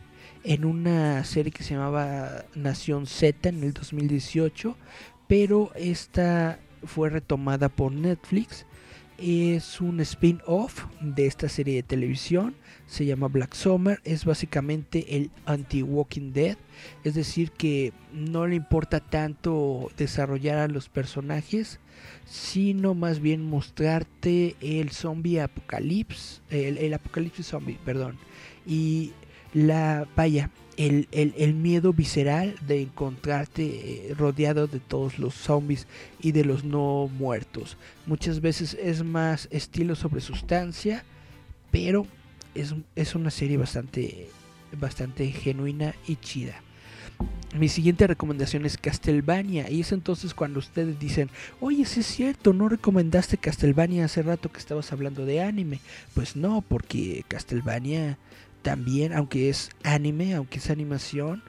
[0.45, 4.79] en una serie que se llamaba Nación Z en el 2018,
[5.29, 8.65] pero esta fue retomada por Netflix.
[9.19, 12.55] Es un spin-off de esta serie de televisión.
[12.93, 14.01] Se llama Black Summer.
[14.05, 16.59] Es básicamente el anti-Walking Dead.
[17.05, 21.81] Es decir, que no le importa tanto desarrollar a los personajes,
[22.27, 28.19] sino más bien mostrarte el zombie apocalipsis, el, apocalipsis zombie, perdón,
[28.67, 29.13] y
[29.55, 35.87] la, vaya, el, el- el miedo visceral de encontrarte eh, rodeado de todos los zombies
[36.21, 37.79] y de los no muertos.
[38.05, 41.05] Muchas veces es más estilo sobre sustancia,
[41.71, 42.07] pero
[42.55, 44.29] es, es una serie bastante,
[44.79, 46.63] bastante genuina y chida.
[47.59, 49.69] Mi siguiente recomendación es Castlevania.
[49.71, 51.29] Y es entonces cuando ustedes dicen,
[51.61, 55.81] oye, sí es cierto, no recomendaste Castlevania hace rato que estabas hablando de anime.
[56.15, 58.19] Pues no, porque Castlevania
[58.63, 61.43] también, aunque es anime, aunque es animación,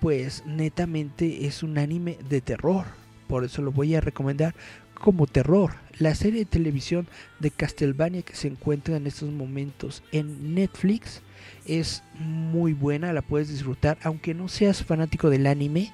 [0.00, 2.86] pues netamente es un anime de terror.
[3.28, 4.54] Por eso lo voy a recomendar
[4.94, 5.76] como terror.
[5.98, 7.06] La serie de televisión
[7.38, 11.22] de Castlevania que se encuentra en estos momentos en Netflix
[11.66, 15.92] es muy buena, la puedes disfrutar, aunque no seas fanático del anime,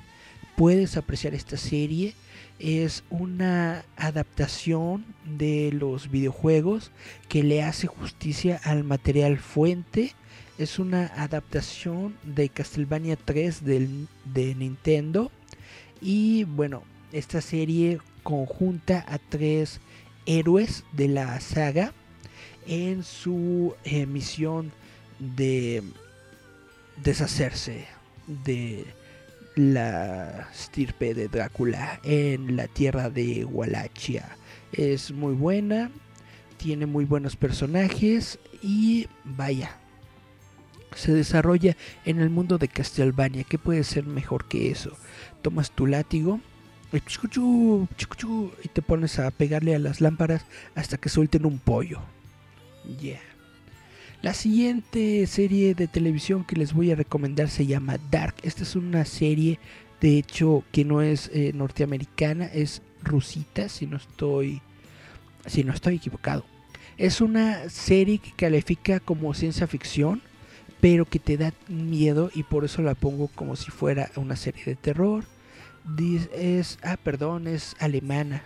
[0.57, 2.15] puedes apreciar esta serie.
[2.59, 6.91] Es una adaptación de los videojuegos
[7.29, 10.15] que le hace justicia al material fuente.
[10.59, 15.31] Es una adaptación de Castlevania 3 del, de Nintendo.
[16.03, 16.83] Y bueno,
[17.13, 19.81] esta serie conjunta a tres
[20.27, 21.93] héroes de la saga
[22.67, 24.73] en su eh, misión
[25.19, 25.83] de
[27.03, 27.87] deshacerse
[28.45, 28.85] de
[29.57, 34.37] la estirpe de Drácula en la tierra de Wallachia.
[34.73, 35.91] Es muy buena,
[36.57, 39.77] tiene muy buenos personajes y vaya,
[40.95, 43.45] se desarrolla en el mundo de Castlevania.
[43.45, 44.97] ¿Qué puede ser mejor que eso?
[45.43, 46.41] Tomas tu látigo
[46.99, 52.01] chucuchú, y te pones a pegarle a las lámparas hasta que suelten un pollo.
[53.01, 53.21] Yeah.
[54.23, 58.35] La siguiente serie de televisión que les voy a recomendar se llama Dark.
[58.43, 59.59] Esta es una serie,
[60.01, 64.61] de hecho, que no es eh, norteamericana, es rusita, si no estoy,
[65.47, 66.45] si no estoy equivocado.
[66.99, 70.21] Es una serie que califica como ciencia ficción,
[70.83, 74.65] pero que te da miedo y por eso la pongo como si fuera una serie
[74.65, 75.25] de terror.
[76.33, 78.43] Es, ah, perdón, es alemana.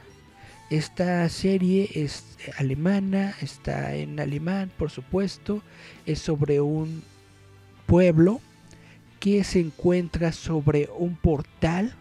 [0.71, 2.25] Esta serie es
[2.59, 5.63] alemana, está en alemán, por supuesto.
[6.07, 7.03] Es sobre un
[7.87, 8.41] pueblo
[9.21, 11.95] que se encuentra sobre un portal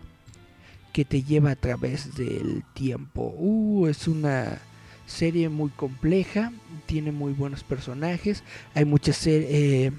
[0.93, 3.33] que te lleva a través del tiempo.
[3.37, 4.59] Uh, es una
[5.05, 6.53] serie muy compleja,
[6.85, 9.91] tiene muy buenos personajes, hay muchas eh,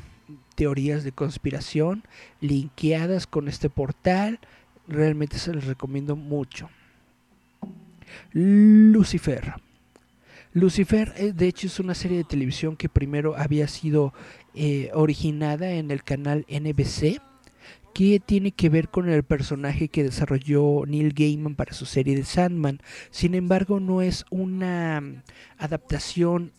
[0.55, 2.05] teorías de conspiración
[2.41, 4.39] linkeadas con este portal,
[4.89, 6.69] realmente se les recomiendo mucho.
[8.33, 9.55] Lucifer.
[10.53, 14.15] Lucifer, eh, de hecho, es una serie de televisión que primero había sido
[14.55, 17.21] eh, originada en el canal NBC,
[17.93, 22.25] que tiene que ver con el personaje que desarrolló Neil Gaiman para su serie de
[22.25, 22.81] Sandman.
[23.11, 25.23] Sin embargo, no es una mm,
[25.59, 26.53] adaptación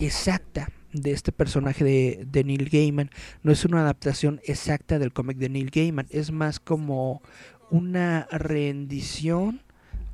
[0.00, 3.10] exacta de este personaje de, de Neil Gaiman,
[3.42, 7.22] no es una adaptación exacta del cómic de Neil Gaiman, es más como
[7.70, 9.60] una rendición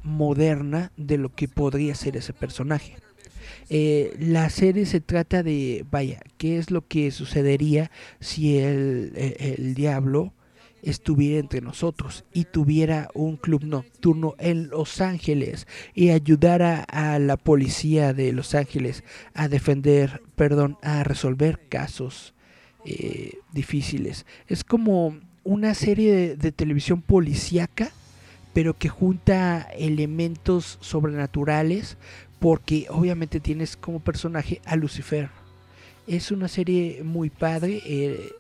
[0.03, 2.97] moderna de lo que podría ser ese personaje.
[3.71, 7.91] Eh, la serie se trata de, vaya, qué es lo que sucedería
[8.21, 10.33] si el, el, el diablo
[10.85, 17.37] estuviera entre nosotros y tuviera un club nocturno en Los Ángeles y ayudara a la
[17.37, 19.03] policía de Los Ángeles
[19.33, 22.35] a defender, perdón, a resolver casos
[22.85, 24.27] eh, difíciles.
[24.47, 27.91] Es como una serie de, televisión policíaca,
[28.53, 31.97] pero que junta elementos sobrenaturales
[32.39, 35.31] porque obviamente tienes como personaje a Lucifer.
[36.07, 37.81] Es una serie muy padre.
[37.87, 38.33] Eh,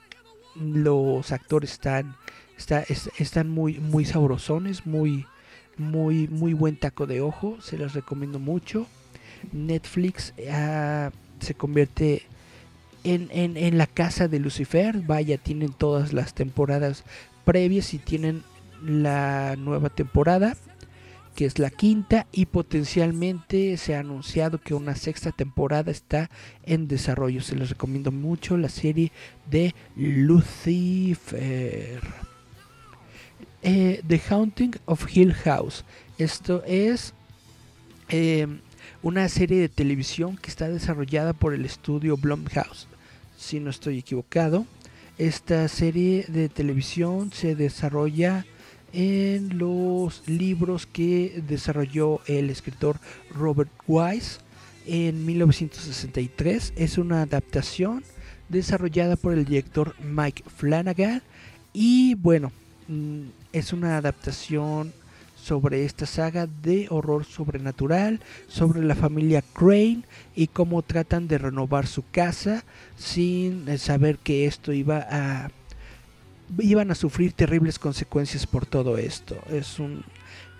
[0.56, 2.14] los actores están,
[2.58, 5.26] está, es- están muy, muy sabrosones, muy,
[5.78, 7.58] muy, muy buen taco de ojo.
[7.60, 8.86] Se las recomiendo mucho.
[9.52, 12.22] Netflix ah, se convierte
[13.04, 15.00] en, en, en la casa de Lucifer.
[15.02, 17.04] Vaya, tienen todas las temporadas
[17.44, 18.42] previas y tienen
[18.82, 20.56] la nueva temporada
[21.34, 26.30] que es la quinta y potencialmente se ha anunciado que una sexta temporada está
[26.62, 27.42] en desarrollo.
[27.42, 29.10] Se les recomiendo mucho la serie
[29.50, 32.00] de Lucifer.
[33.62, 35.84] Eh, The Haunting of Hill House.
[36.18, 37.14] Esto es
[38.10, 38.46] eh,
[39.02, 42.86] una serie de televisión que está desarrollada por el estudio Blumhouse.
[43.36, 44.66] Si no estoy equivocado.
[45.18, 48.44] Esta serie de televisión se desarrolla
[48.92, 52.98] en los libros que desarrolló el escritor
[53.30, 54.38] Robert Wise
[54.86, 56.72] en 1963.
[56.76, 58.04] Es una adaptación
[58.48, 61.22] desarrollada por el director Mike Flanagan
[61.72, 62.52] y bueno,
[62.88, 63.22] mm,
[63.52, 64.92] es una adaptación
[65.44, 71.86] sobre esta saga de horror sobrenatural, sobre la familia Crane y cómo tratan de renovar
[71.86, 72.64] su casa
[72.96, 75.50] sin eh, saber que esto iba a
[76.58, 79.36] iban a sufrir terribles consecuencias por todo esto.
[79.50, 80.04] Es un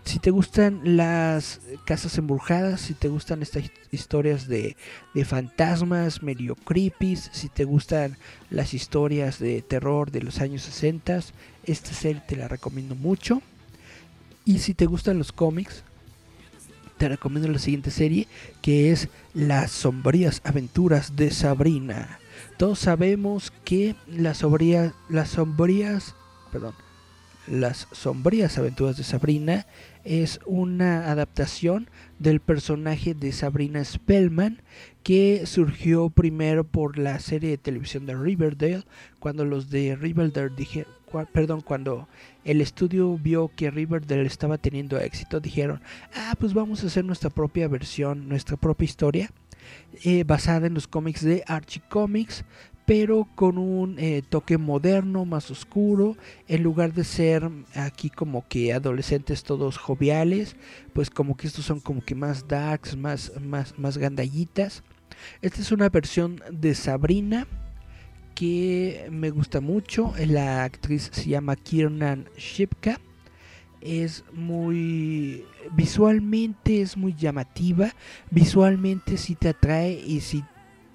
[0.05, 4.77] si te gustan las casas embrujadas, si te gustan estas historias de,
[5.15, 8.19] de fantasmas medio creepy, si te gustan
[8.51, 11.21] las historias de terror de los años 60,
[11.65, 13.41] esta serie te la recomiendo mucho.
[14.45, 15.83] Y si te gustan los cómics,
[16.99, 18.29] te recomiendo la siguiente serie
[18.63, 22.19] que es Las sombrías aventuras de Sabrina.
[22.57, 26.15] Todos sabemos que las sombrías, las sombrías,
[26.53, 26.75] perdón,
[27.47, 29.67] las sombrías aventuras de Sabrina
[30.05, 34.63] es una adaptación del personaje de Sabrina Spellman
[35.03, 38.85] que surgió primero por la serie de televisión de Riverdale
[39.19, 40.51] cuando los de Riverdale
[41.33, 42.09] perdón cuando
[42.45, 45.81] el estudio vio que Riverdale estaba teniendo éxito dijeron
[46.15, 49.31] ah pues vamos a hacer nuestra propia versión nuestra propia historia
[50.05, 52.45] eh, basada en los cómics de Archie Comics
[52.87, 56.17] pero con un eh, toque moderno, más oscuro,
[56.49, 60.57] en lugar de ser aquí como que adolescentes todos joviales,
[60.93, 64.83] pues como que estos son como que más darks, más, más, más gandallitas.
[65.41, 67.47] Esta es una versión de Sabrina
[68.35, 70.13] que me gusta mucho.
[70.27, 73.01] La actriz se llama Kiernan Shipka.
[73.81, 77.91] Es muy visualmente es muy llamativa.
[78.31, 80.45] Visualmente sí te atrae y si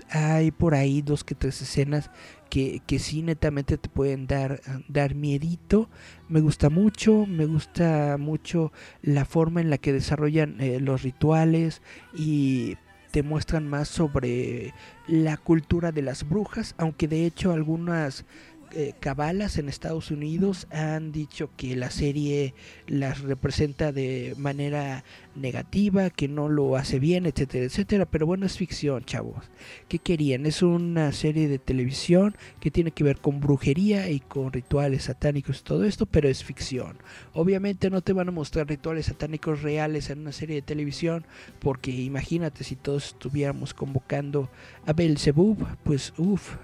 [0.10, 2.10] hay por ahí dos que tres escenas
[2.50, 5.88] que, que sí netamente te pueden dar, dar miedito.
[6.28, 8.72] Me gusta mucho, me gusta mucho
[9.02, 11.82] la forma en la que desarrollan eh, los rituales
[12.18, 12.78] y
[13.12, 14.74] te muestran más sobre
[15.08, 18.26] la cultura de las brujas, aunque de hecho algunas
[18.74, 22.54] eh, cabalas en Estados Unidos han dicho que la serie
[22.88, 25.04] las representa de manera
[25.36, 28.06] negativa, que no lo hace bien, etcétera, etcétera.
[28.06, 29.46] Pero bueno, es ficción, chavos.
[29.88, 30.46] ¿Qué querían?
[30.46, 35.60] Es una serie de televisión que tiene que ver con brujería y con rituales satánicos
[35.60, 36.98] y todo esto, pero es ficción.
[37.34, 41.26] Obviamente no te van a mostrar rituales satánicos reales en una serie de televisión,
[41.60, 44.50] porque imagínate si todos estuviéramos convocando
[44.86, 46.56] a Belzebub, pues uff,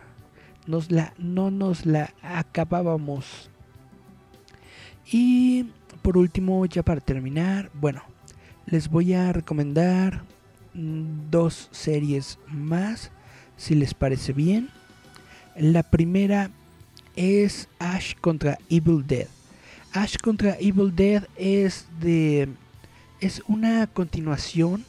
[0.68, 3.50] nos la, no nos la acabábamos.
[5.12, 5.66] Y
[6.02, 8.02] por último, ya para terminar, bueno,
[8.66, 10.24] les voy a recomendar
[10.74, 13.12] mm, dos series más,
[13.58, 14.70] si les parece bien.
[15.56, 16.50] La primera
[17.16, 19.28] es Ash contra Evil Dead.
[19.94, 22.50] Ash contra Evil Dead es de
[23.22, 24.84] es una continuación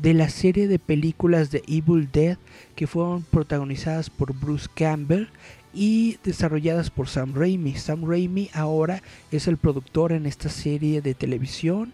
[0.00, 2.38] de la serie de películas de Evil Dead
[2.76, 5.26] que fueron protagonizadas por Bruce Campbell
[5.74, 7.74] y desarrolladas por Sam Raimi.
[7.74, 11.92] Sam Raimi ahora es el productor en esta serie de televisión.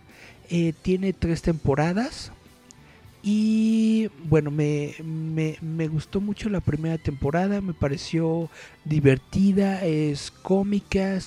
[0.51, 2.33] Eh, tiene tres temporadas.
[3.23, 8.51] Y bueno, me, me, me gustó mucho la primera temporada, me pareció
[8.85, 11.19] divertida, es cómica,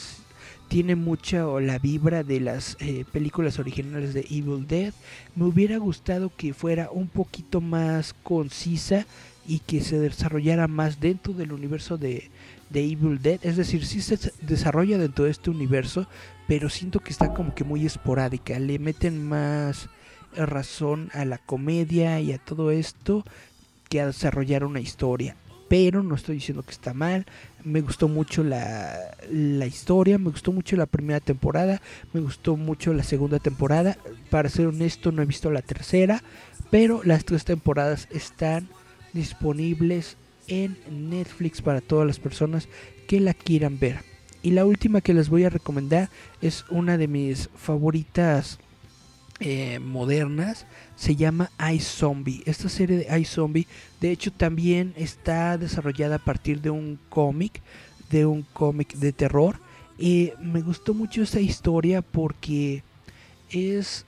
[0.67, 4.93] tiene mucha la vibra de las eh, películas originales de Evil Dead.
[5.35, 9.05] Me hubiera gustado que fuera un poquito más concisa
[9.47, 12.29] y que se desarrollara más dentro del universo de,
[12.69, 13.39] de Evil Dead.
[13.43, 16.07] Es decir, sí se desarrolla dentro de este universo,
[16.47, 18.59] pero siento que está como que muy esporádica.
[18.59, 19.89] Le meten más
[20.35, 23.23] razón a la comedia y a todo esto
[23.89, 25.35] que a desarrollar una historia.
[25.67, 27.25] Pero no estoy diciendo que está mal.
[27.63, 28.95] Me gustó mucho la,
[29.29, 31.81] la historia, me gustó mucho la primera temporada,
[32.13, 33.97] me gustó mucho la segunda temporada.
[34.29, 36.23] Para ser honesto, no he visto la tercera,
[36.71, 38.69] pero las tres temporadas están
[39.13, 42.67] disponibles en Netflix para todas las personas
[43.07, 43.99] que la quieran ver.
[44.43, 46.09] Y la última que les voy a recomendar
[46.41, 48.59] es una de mis favoritas
[49.39, 50.65] eh, modernas.
[50.95, 52.43] Se llama iZombie.
[52.45, 53.67] Esta serie de iZombie,
[54.01, 57.61] de hecho, también está desarrollada a partir de un cómic,
[58.09, 59.59] de un cómic de terror.
[59.97, 62.83] Y me gustó mucho esta historia porque
[63.49, 64.05] es,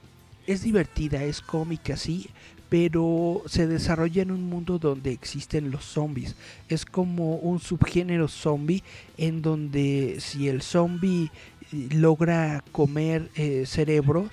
[0.48, 2.30] es divertida, es cómica, sí,
[2.70, 6.36] pero se desarrolla en un mundo donde existen los zombies.
[6.70, 8.84] Es como un subgénero zombie
[9.18, 11.32] en donde si el zombie
[11.72, 14.30] eh, logra comer eh, cerebros,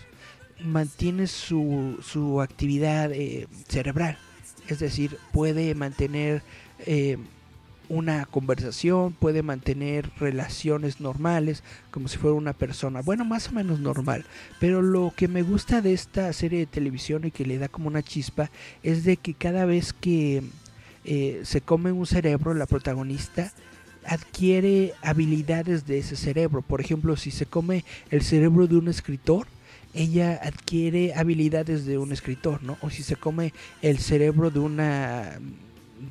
[0.64, 4.18] mantiene su, su actividad eh, cerebral.
[4.68, 6.42] Es decir, puede mantener
[6.86, 7.18] eh,
[7.88, 13.78] una conversación, puede mantener relaciones normales, como si fuera una persona, bueno, más o menos
[13.78, 14.24] normal.
[14.58, 17.88] Pero lo que me gusta de esta serie de televisión y que le da como
[17.88, 18.50] una chispa
[18.82, 20.42] es de que cada vez que
[21.04, 23.52] eh, se come un cerebro, la protagonista
[24.04, 26.62] adquiere habilidades de ese cerebro.
[26.62, 29.46] Por ejemplo, si se come el cerebro de un escritor,
[29.96, 32.76] ella adquiere habilidades de un escritor, ¿no?
[32.82, 35.38] O si se come el cerebro de una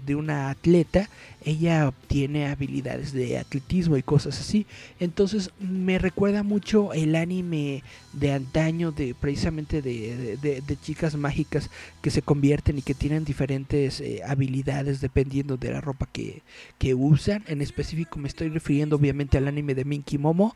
[0.07, 1.09] de una atleta,
[1.43, 4.65] ella obtiene habilidades de atletismo y cosas así.
[4.99, 7.83] Entonces me recuerda mucho el anime
[8.13, 11.69] de antaño, de precisamente de, de- de- chicas mágicas
[12.01, 16.41] que se convierten y que tienen diferentes eh, habilidades dependiendo de la ropa que,
[16.79, 17.43] que usan.
[17.47, 20.55] En específico me estoy refiriendo obviamente al anime de Minky Momo.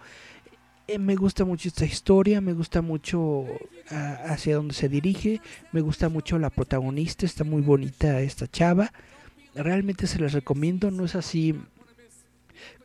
[0.90, 3.46] Eh, me gusta mucho esta historia, me gusta mucho
[3.92, 5.40] ah, hacia dónde se dirige,
[5.72, 8.92] me gusta mucho la protagonista, está muy bonita esta chava.
[9.54, 11.54] Realmente se las recomiendo, no es así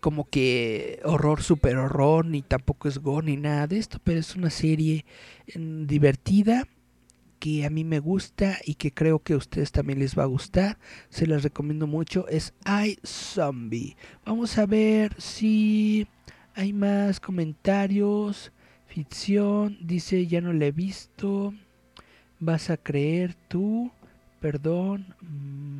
[0.01, 4.37] como que horror, super horror, ni tampoco es gore ni nada de esto, pero es
[4.37, 5.07] una serie
[5.55, 6.69] mm, divertida
[7.39, 10.27] que a mí me gusta y que creo que a ustedes también les va a
[10.27, 10.79] gustar.
[11.09, 13.97] Se las recomiendo mucho, es iZombie.
[14.27, 16.07] Vamos a ver si
[16.55, 18.53] hay más comentarios.
[18.87, 21.53] Ficción, dice, ya no la he visto.
[22.41, 23.91] Vas a creer tú.
[24.41, 25.15] Perdón,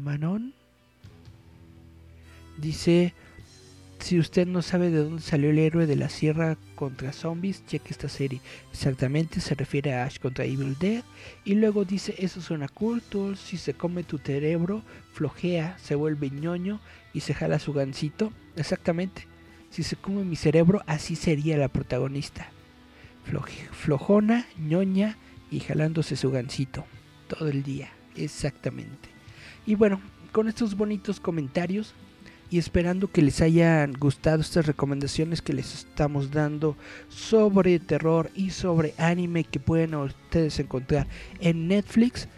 [0.03, 0.55] Manon.
[2.57, 3.13] Dice,
[3.99, 7.89] si usted no sabe de dónde salió el héroe de la sierra contra zombies, cheque
[7.91, 8.41] esta serie.
[8.73, 11.03] Exactamente, se refiere a Ash contra Evil Dead.
[11.45, 16.81] Y luego dice, eso suena culto, si se come tu cerebro, flojea, se vuelve ñoño
[17.13, 18.33] y se jala su gancito.
[18.57, 19.27] Exactamente,
[19.75, 22.47] si se come mi cerebro, así sería la protagonista.
[23.73, 25.19] Flojona, ñoña
[25.51, 26.85] y jalándose su gancito
[27.27, 27.91] todo el día.
[28.15, 29.09] Exactamente.
[29.67, 30.01] Y bueno,
[30.31, 31.93] con estos bonitos comentarios
[32.51, 36.77] y esperando que les hayan gustado estas recomendaciones que les estamos dando
[37.09, 41.09] sobre terror y sobre anime que pueden ustedes encontrar
[41.41, 42.29] en Netflix.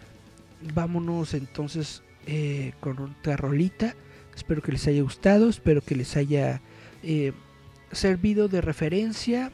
[0.73, 3.95] Vámonos entonces eh, con otra rolita.
[4.35, 6.61] Espero que les haya gustado, espero que les haya
[7.03, 7.33] eh,
[7.91, 9.51] servido de referencia.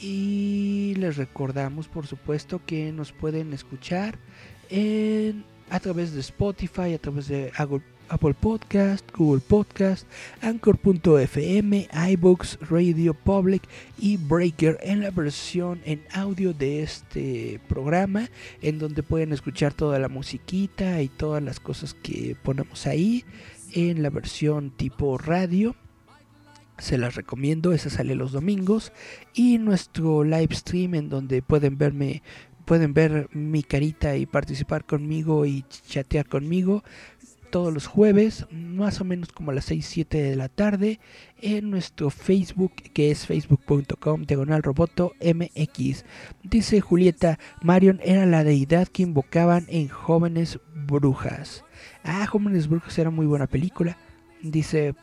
[0.00, 4.18] Y les recordamos, por supuesto, que nos pueden escuchar
[4.70, 10.06] en, a través de Spotify, a través de Apple, Apple Podcast, Google Podcast,
[10.42, 13.62] Anchor.fm, iBooks, Radio Public
[13.98, 18.28] y Breaker en la versión en audio de este programa,
[18.62, 23.24] en donde pueden escuchar toda la musiquita y todas las cosas que ponemos ahí
[23.72, 25.76] en la versión tipo radio.
[26.80, 28.92] Se las recomiendo, esa sale los domingos.
[29.34, 32.22] Y nuestro live stream en donde pueden verme,
[32.64, 36.82] pueden ver mi carita y participar conmigo y chatear conmigo
[37.50, 41.00] todos los jueves, más o menos como a las 6, 7 de la tarde,
[41.40, 46.04] en nuestro Facebook, que es facebook.com, diagonal roboto MX.
[46.44, 51.64] Dice Julieta, Marion era la deidad que invocaban en Jóvenes Brujas.
[52.04, 53.98] Ah, Jóvenes Brujas era muy buena película.
[54.42, 54.94] Dice,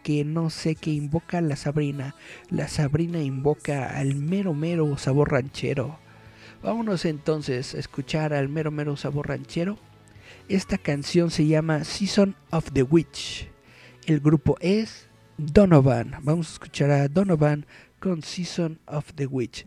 [0.00, 2.14] porque no sé qué invoca la Sabrina.
[2.48, 5.98] La Sabrina invoca al mero mero sabor ranchero.
[6.62, 9.76] Vámonos entonces a escuchar al mero mero sabor ranchero.
[10.48, 13.50] Esta canción se llama Season of the Witch.
[14.06, 16.16] El grupo es Donovan.
[16.22, 17.66] Vamos a escuchar a Donovan
[17.98, 19.66] con Season of the Witch.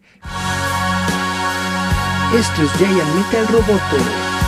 [2.36, 4.43] Esto es Giant Metal Roboto.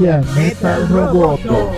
[0.00, 1.70] Metal Roboto.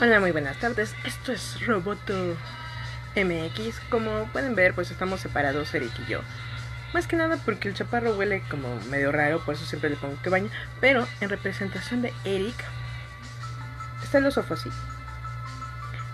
[0.00, 0.94] Hola, muy buenas tardes.
[1.04, 2.14] Esto es Roboto
[3.16, 3.80] MX.
[3.90, 6.20] Como pueden ver, pues estamos separados Eric y yo.
[6.94, 10.16] Más que nada porque el chaparro huele como medio raro, por eso siempre le pongo
[10.22, 10.48] que baña.
[10.80, 12.56] Pero en representación de Eric,
[14.02, 14.70] está el oso así.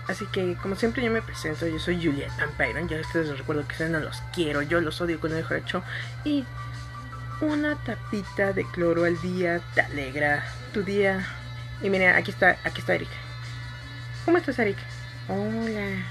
[0.07, 1.67] Así que, como siempre, yo me presento.
[1.67, 2.87] Yo soy Juliet Byron.
[2.87, 4.61] Ya ustedes les recuerdo que no los quiero.
[4.61, 5.83] Yo los odio con el hecho.
[6.23, 6.45] Y
[7.41, 11.27] una tapita de cloro al día te alegra tu día.
[11.81, 13.09] Y mira, aquí está, aquí está Eric.
[14.25, 14.77] ¿Cómo estás, Eric?
[15.27, 16.03] Hola.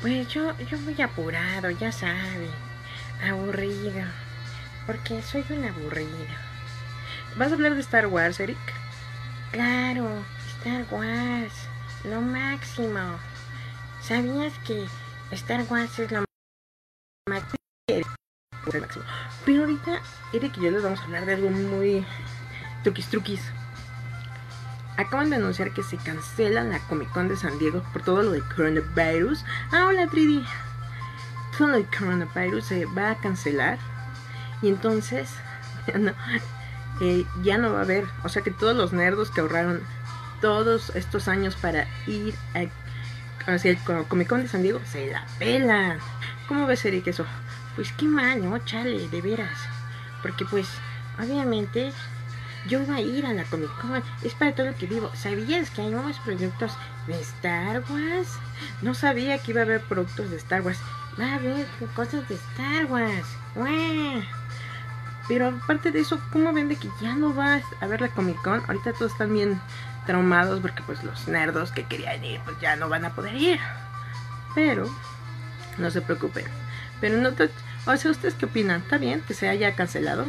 [0.00, 2.48] Pues yo, yo muy apurado, ya sabe.
[3.26, 4.04] Aburrido.
[4.86, 6.08] Porque soy un aburrido.
[7.36, 8.58] ¿Vas a hablar de Star Wars, Eric?
[9.52, 10.24] Claro,
[10.58, 11.67] Star Wars.
[12.08, 13.18] Lo máximo.
[14.00, 14.86] ¿Sabías que
[15.32, 16.24] Star Wars es lo
[17.28, 17.58] máximo?
[19.44, 20.00] Pero ahorita,
[20.32, 22.06] Eric y yo les vamos a hablar de algo muy
[22.82, 23.42] truquis truquis.
[24.96, 28.30] Acaban de anunciar que se cancela la Comic Con de San Diego por todo lo
[28.30, 29.44] del coronavirus.
[29.70, 30.46] Ah, hola 3D.
[31.58, 33.78] Todo lo del coronavirus se va a cancelar.
[34.62, 35.28] Y entonces
[35.86, 36.12] ya no,
[37.02, 38.06] eh, ya no va a haber.
[38.24, 39.82] O sea que todos los nerdos que ahorraron
[40.40, 45.10] todos estos años para ir a, hacia el Co- Comic Con de San Diego se
[45.10, 45.98] la pelan.
[46.46, 47.24] ¿Cómo ves, Eric, eso?
[47.76, 48.58] Pues qué mal, ¿no?
[48.58, 49.58] Chale, de veras.
[50.22, 50.66] Porque pues,
[51.18, 51.92] obviamente,
[52.66, 54.02] yo iba a ir a la Comic Con.
[54.22, 55.10] Es para todo lo que vivo.
[55.14, 56.72] ¿Sabías que hay nuevos productos
[57.06, 58.28] de Star Wars?
[58.82, 60.78] No sabía que iba a haber productos de Star Wars.
[61.20, 63.26] Va a haber cosas de Star Wars.
[65.28, 68.40] Pero aparte de eso, ¿cómo ven de que ya no va a haber la Comic
[68.42, 68.62] Con?
[68.66, 69.60] Ahorita todos están bien
[70.08, 73.60] traumados porque pues los nerdos que querían ir pues ya no van a poder ir.
[74.54, 74.90] Pero,
[75.76, 76.46] no se preocupen.
[76.98, 77.50] Pero no te...
[77.86, 78.80] O sea, ¿ustedes qué opinan?
[78.80, 80.26] ¿Está bien que se haya cancelado?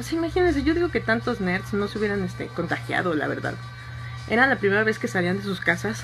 [0.00, 3.54] O sea, imagínense, yo digo que tantos nerds no se hubieran este, contagiado, la verdad.
[4.28, 6.02] Era la primera vez que salían de sus casas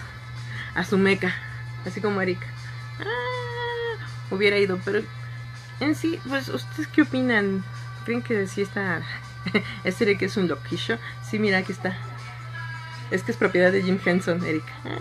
[0.76, 1.34] a su meca.
[1.84, 2.38] Así como Eric.
[3.00, 5.02] Ah, hubiera ido, pero
[5.80, 7.64] en sí, pues, ¿ustedes qué opinan?
[8.04, 9.02] ¿Creen que sí está...
[9.84, 10.98] este Eric es un loquillo?
[11.28, 11.96] Sí, mira, aquí está.
[13.12, 14.64] Es que es propiedad de Jim Henson, Eric.
[14.84, 14.98] Ah.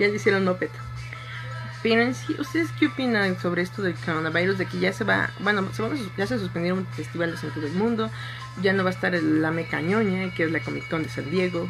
[0.00, 0.70] Ya le hicieron moped.
[1.82, 4.58] Pero sí, ¿ustedes qué opinan sobre esto del coronavirus?
[4.58, 7.66] De que ya se va, bueno, se van a ya se suspendieron festivales en todo
[7.66, 8.10] el mundo,
[8.62, 11.30] ya no va a estar el- la Mecañoña, que es la Comic Con de San
[11.30, 11.68] Diego.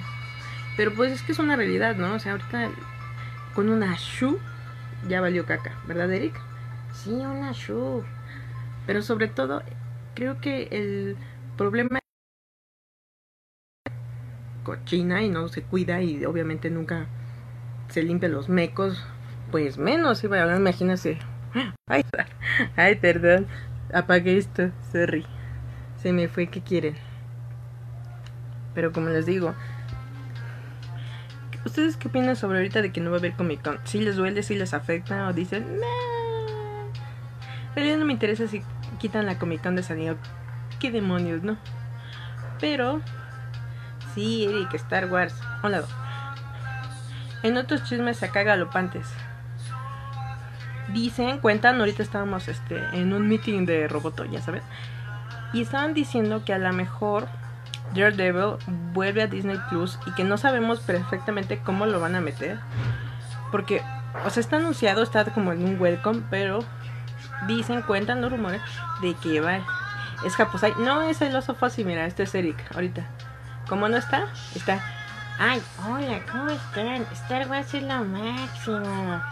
[0.77, 2.15] Pero pues es que es una realidad, ¿no?
[2.15, 2.71] O sea, ahorita
[3.55, 4.39] con una Shu
[5.09, 6.35] ya valió caca, ¿verdad, Eric?
[6.93, 8.03] Sí, una shoe.
[8.87, 9.63] Pero sobre todo,
[10.15, 11.17] creo que el
[11.57, 12.00] problema
[14.71, 17.07] cochina y no se cuida y obviamente nunca
[17.89, 19.05] se limpia los mecos,
[19.51, 21.19] pues menos hablar, imagínense.
[22.77, 23.49] Ay, perdón,
[23.93, 25.27] apagué esto, sorry.
[26.01, 26.95] Se me fue, ¿qué quieren?
[28.73, 29.55] Pero como les digo,
[31.67, 33.81] ¿ustedes qué opinan sobre ahorita de que no va a haber Comic?
[33.85, 36.93] ¿Si les duele, si les afecta o dicen, "Nah"?
[37.75, 38.63] En no me interesa si
[39.01, 40.17] quitan la Comic de San Diego.
[40.79, 41.57] ¿Qué demonios, no?
[42.61, 43.01] Pero,
[44.15, 45.35] sí, Eric, Star Wars.
[45.63, 45.83] Hola.
[47.43, 49.07] En otros chismes acá galopantes.
[50.89, 54.63] Dicen, cuentan, ahorita estábamos este, en un meeting de Roboto, ya sabes.
[55.53, 57.29] Y estaban diciendo que a lo mejor
[57.95, 58.57] Daredevil
[58.93, 62.59] vuelve a Disney Plus y que no sabemos perfectamente cómo lo van a meter.
[63.51, 63.83] Porque,
[64.25, 66.61] o sea, está anunciado, está como en un welcome, pero
[67.47, 68.61] dicen, cuentan los rumores
[69.01, 69.59] de que va.
[70.25, 70.75] Es Japosai.
[70.79, 73.09] No, es el oso fácil, mira, este es Eric, ahorita.
[73.71, 74.27] ¿Cómo no está?
[74.57, 74.81] Está.
[75.39, 77.07] Ay, hola, ¿cómo están?
[77.13, 79.23] Star Wars es lo máximo.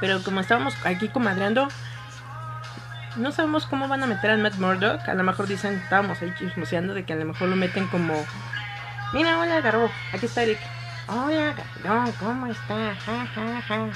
[0.00, 1.68] Pero como estábamos aquí comadreando,
[3.16, 5.06] no sabemos cómo van a meter a Matt Murdock.
[5.10, 8.14] A lo mejor dicen, estábamos ahí chismoseando de que a lo mejor lo meten como.
[9.12, 10.58] Mira, hola Garbo, aquí está Eric.
[11.08, 11.54] Hola,
[11.84, 12.94] no, ¿cómo está?
[13.04, 13.86] Ja, ja, ja.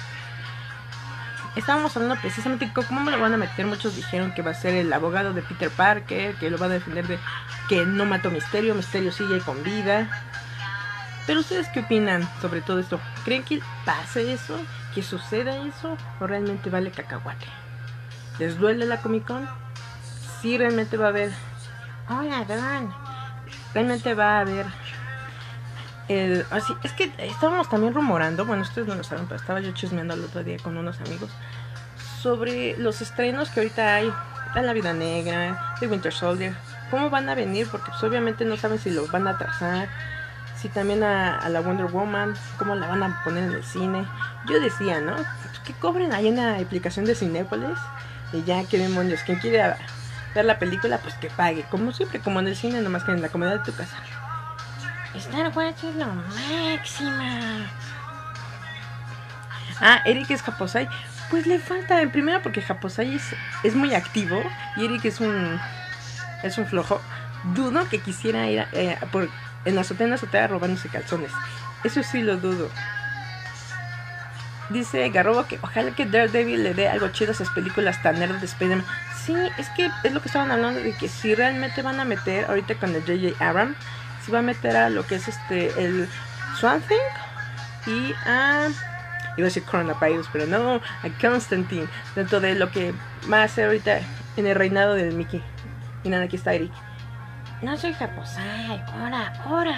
[1.57, 3.66] Estábamos hablando precisamente cómo me lo van a meter.
[3.66, 6.69] Muchos dijeron que va a ser el abogado de Peter Parker, que lo va a
[6.69, 7.19] defender de
[7.69, 10.09] que no mató Misterio, Misterio sigue con vida.
[11.27, 13.01] Pero ustedes qué opinan sobre todo esto?
[13.24, 14.61] ¿Creen que pase eso?
[14.95, 15.97] ¿Que suceda eso?
[16.20, 17.47] ¿O realmente vale cacahuate?
[18.39, 19.49] ¿Les duele la Comic Con?
[20.41, 21.33] Sí, realmente va a haber.
[22.09, 22.95] Hola, Don.
[23.73, 24.66] Realmente va a haber.
[26.51, 30.15] Así, es que estábamos también rumorando, bueno, ustedes no lo saben, pero estaba yo chismeando
[30.15, 31.31] el otro día con unos amigos
[32.23, 34.12] sobre los estrenos que ahorita hay
[34.55, 36.55] de La Vida Negra, de Winter Soldier,
[36.91, 39.89] cómo van a venir, porque pues, obviamente no saben si los van a atrasar,
[40.57, 44.07] si también a, a la Wonder Woman, cómo la van a poner en el cine.
[44.49, 45.15] Yo decía, ¿no?
[45.15, 47.78] Pues que cobren ahí una aplicación de Cinépolis
[48.33, 49.77] y ya que demonios, quien quiera
[50.35, 53.23] ver la película, pues que pague, como siempre, como en el cine, nomás que en
[53.23, 53.97] la comodidad de tu casa.
[55.19, 57.67] Star Wars es lo máximo.
[59.81, 60.89] Ah, Eric es Japosai.
[61.31, 63.23] Pues le falta, en primera porque Japosai es,
[63.63, 64.41] es muy activo
[64.77, 65.61] y Eric es un
[66.43, 67.01] es un flojo.
[67.55, 69.29] Dudo que quisiera ir a- eh, por,
[69.65, 71.33] en la azotea en la azotea robándose calzones.
[71.85, 72.71] Eso sí lo dudo.
[74.69, 78.37] Dice Garrobo que ojalá que Daredevil le dé algo chido a esas películas tan nerd
[78.37, 78.87] de Spider-Man.
[79.25, 82.47] Sí, es que es lo que estaban hablando de que si realmente van a meter
[82.47, 83.45] ahorita con el J.J.
[83.49, 83.77] Abrams,
[84.32, 86.09] va a meter a lo que es este el
[86.59, 88.69] Swamp Thing y a
[89.36, 92.94] iba a decir Coronavirus, pero no, a Constantine, dentro de lo que
[93.31, 94.01] va a hacer ahorita
[94.36, 95.43] en el reinado del Mickey.
[96.05, 96.73] Y nada, aquí está Eric.
[97.62, 98.82] No soy Japosai.
[98.93, 99.77] Ahora, ahora.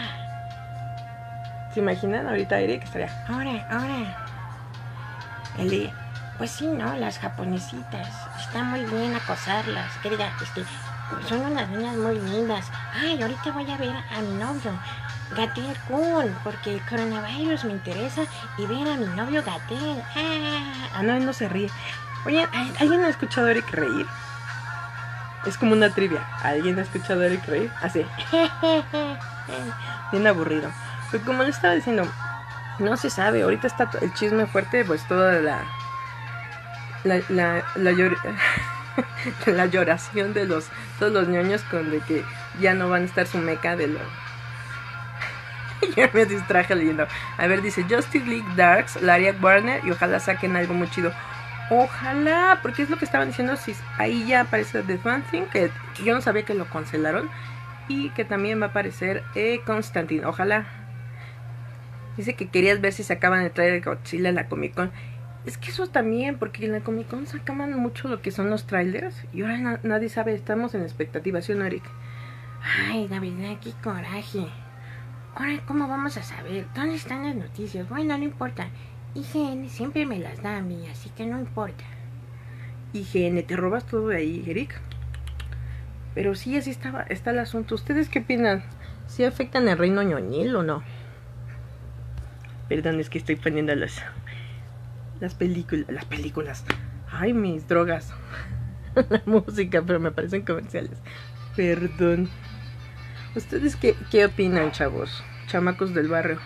[1.73, 2.27] ¿Se imaginan?
[2.27, 3.09] Ahorita Eric estaría.
[3.29, 4.27] Ahora, ahora.
[5.59, 5.93] Eli,
[6.39, 6.97] pues sí, ¿no?
[6.97, 8.09] Las japonesitas.
[8.39, 9.93] Está muy bien acosarlas.
[10.03, 10.65] Que diga, este,
[11.29, 12.67] son unas niñas muy lindas.
[13.01, 14.73] Ay, ahorita voy a ver a mi novio.
[15.37, 18.23] Gatel Kun, porque el coronavirus me interesa
[18.57, 20.03] y ver a mi novio Gatel.
[20.17, 21.71] Ah, Ah, no, no se ríe.
[22.27, 24.07] Oye, ¿al- ¿alguien ha escuchado a Eric reír?
[25.47, 26.27] Es como una trivia.
[26.43, 27.71] ¿Alguien ha escuchado a Eric reír?
[27.83, 28.05] Así,
[30.13, 30.71] bien aburrido.
[31.11, 32.07] Pero como le estaba diciendo,
[32.79, 33.43] no se sabe.
[33.43, 35.61] Ahorita está el chisme fuerte, pues toda la.
[37.05, 38.19] La, la, la, llor-
[39.47, 40.67] la lloración de los
[40.99, 42.25] todos los ñoños con de que
[42.61, 44.01] ya no van a estar su meca de lo
[45.97, 47.07] ya me distraje leyendo.
[47.37, 51.13] A ver, dice Justice League Darks, Laria Warner y ojalá saquen algo muy chido.
[51.71, 53.57] Ojalá, porque es lo que estaban diciendo.
[53.57, 55.71] Si ahí ya aparece The Fan que
[56.03, 57.29] yo no sabía que lo cancelaron.
[57.89, 60.27] Y que también va a aparecer eh, Constantine.
[60.27, 60.67] Ojalá.
[62.17, 64.91] Dice que querías ver si sacaban el trailer de Godzilla en la Comic Con.
[65.47, 68.67] Es que eso también, porque en la Comic Con sacaban mucho lo que son los
[68.67, 69.25] trailers.
[69.33, 71.85] Y ahora na- nadie sabe, estamos en expectativa, ¿sí o no, Eric?
[72.63, 74.47] Ay, Navidad, qué coraje.
[75.35, 76.67] Ahora, ¿cómo vamos a saber?
[76.75, 77.89] ¿Dónde están las noticias?
[77.89, 78.69] Bueno, no importa.
[79.15, 81.85] IGN siempre me las da a mí, así que no importa.
[82.93, 84.81] IGN, te robas todo de ahí, Eric.
[86.15, 87.75] Pero sí, así estaba, está el asunto.
[87.75, 88.65] ¿Ustedes qué opinan?
[89.07, 90.83] ¿Sí afectan el reino ñoñil o no?
[92.69, 94.03] Perdón, es que estoy poniendo las,
[95.21, 95.89] las películas.
[95.89, 96.65] Las películas.
[97.11, 98.13] Ay, mis drogas.
[99.09, 100.99] La música, pero me parecen comerciales.
[101.57, 102.29] Perdón.
[103.39, 105.23] ¿Ustedes qué, qué opinan, chavos?
[105.47, 106.41] Chamacos del barrio.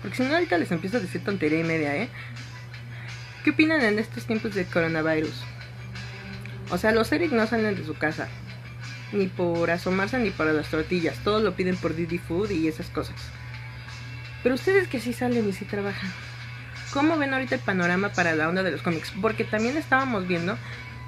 [0.00, 2.08] Porque si no, ahorita les empiezo a decir tontería y media, ¿eh?
[3.42, 5.34] ¿Qué opinan en estos tiempos de coronavirus?
[6.70, 8.28] O sea, los Eric no salen de su casa.
[9.10, 11.16] Ni por asomarse ni para las tortillas.
[11.24, 13.16] Todos lo piden por Didi Food y esas cosas.
[14.44, 16.12] Pero ustedes que sí salen y sí trabajan.
[16.92, 19.12] ¿Cómo ven ahorita el panorama para la onda de los cómics?
[19.20, 20.56] Porque también estábamos viendo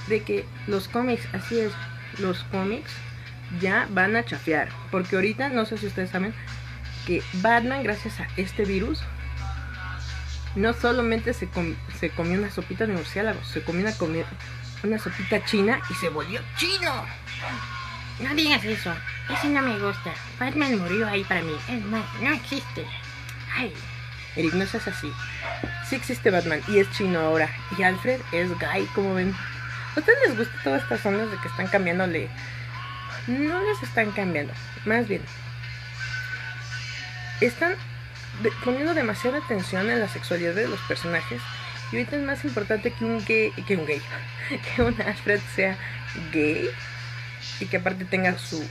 [0.08, 1.72] de que los cómics, así es,
[2.18, 2.90] los cómics
[3.60, 4.68] ya van a chafear.
[4.90, 6.34] Porque ahorita, no sé si ustedes saben,
[7.06, 9.02] que Batman, gracias a este virus,
[10.54, 14.24] no solamente se, com- se comió una sopita de murciélago, se comió una, comi-
[14.82, 17.04] una sopita china y se volvió chino.
[18.20, 18.92] No digas eso.
[19.32, 20.12] Ese no me gusta.
[20.38, 21.52] Batman murió ahí para mí.
[21.68, 22.84] Es más, no existe.
[23.56, 23.72] Ay,
[24.36, 25.10] Eric, no seas así.
[25.88, 27.48] Sí existe Batman y es chino ahora.
[27.78, 29.34] Y Alfred es gay, como ven.
[29.96, 32.28] ¿A ustedes les gusta todas estas ondas de que están cambiándole?
[33.26, 34.52] No les están cambiando.
[34.84, 35.22] Más bien,
[37.40, 37.74] están
[38.64, 41.40] poniendo demasiada atención en la sexualidad de los personajes.
[41.92, 44.00] Y ahorita es más importante que un gay, que un gay,
[44.76, 45.76] que un Alfred sea
[46.32, 46.68] gay
[47.58, 48.64] y que aparte tenga su,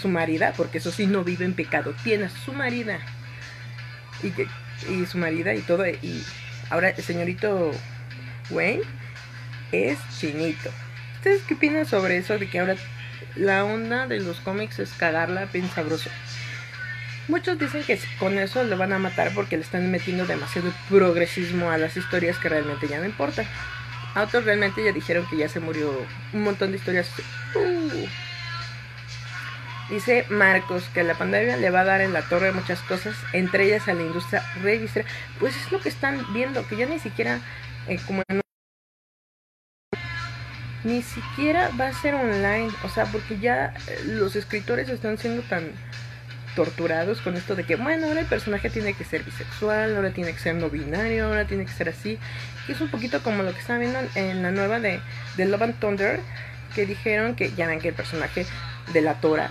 [0.00, 2.98] su marida, porque eso sí no vive en pecado, tiene a su marida
[4.22, 4.46] y que
[4.88, 6.24] y su marida y todo y
[6.68, 7.72] ahora el señorito
[8.50, 8.82] Wayne
[9.72, 10.70] es chinito.
[11.16, 12.76] ¿Ustedes qué opinan sobre eso de que ahora
[13.34, 16.10] la onda de los cómics es cagarla bien sabroso?
[17.28, 21.70] Muchos dicen que con eso le van a matar porque le están metiendo demasiado progresismo
[21.70, 23.46] a las historias que realmente ya no importan.
[24.14, 25.92] A otros realmente ya dijeron que ya se murió
[26.32, 27.10] un montón de historias.
[27.54, 28.06] Uh.
[29.90, 33.64] Dice Marcos que la pandemia le va a dar en la torre muchas cosas, entre
[33.66, 35.08] ellas a la industria registrada.
[35.38, 37.40] Pues es lo que están viendo, que ya ni siquiera
[37.88, 38.40] eh, como en-
[40.86, 45.42] ni siquiera va a ser online, o sea, porque ya eh, los escritores están siendo
[45.42, 45.64] tan
[46.54, 50.32] torturados con esto de que, bueno, ahora el personaje tiene que ser bisexual, ahora tiene
[50.32, 52.18] que ser no binario, ahora tiene que ser así.
[52.68, 55.00] Y es un poquito como lo que están viendo en, en la nueva de,
[55.36, 56.20] de Love and Thunder,
[56.74, 58.46] que dijeron que ya ven que el personaje
[58.92, 59.50] de la Tora,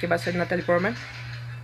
[0.00, 0.94] que va a ser Natalie Portman,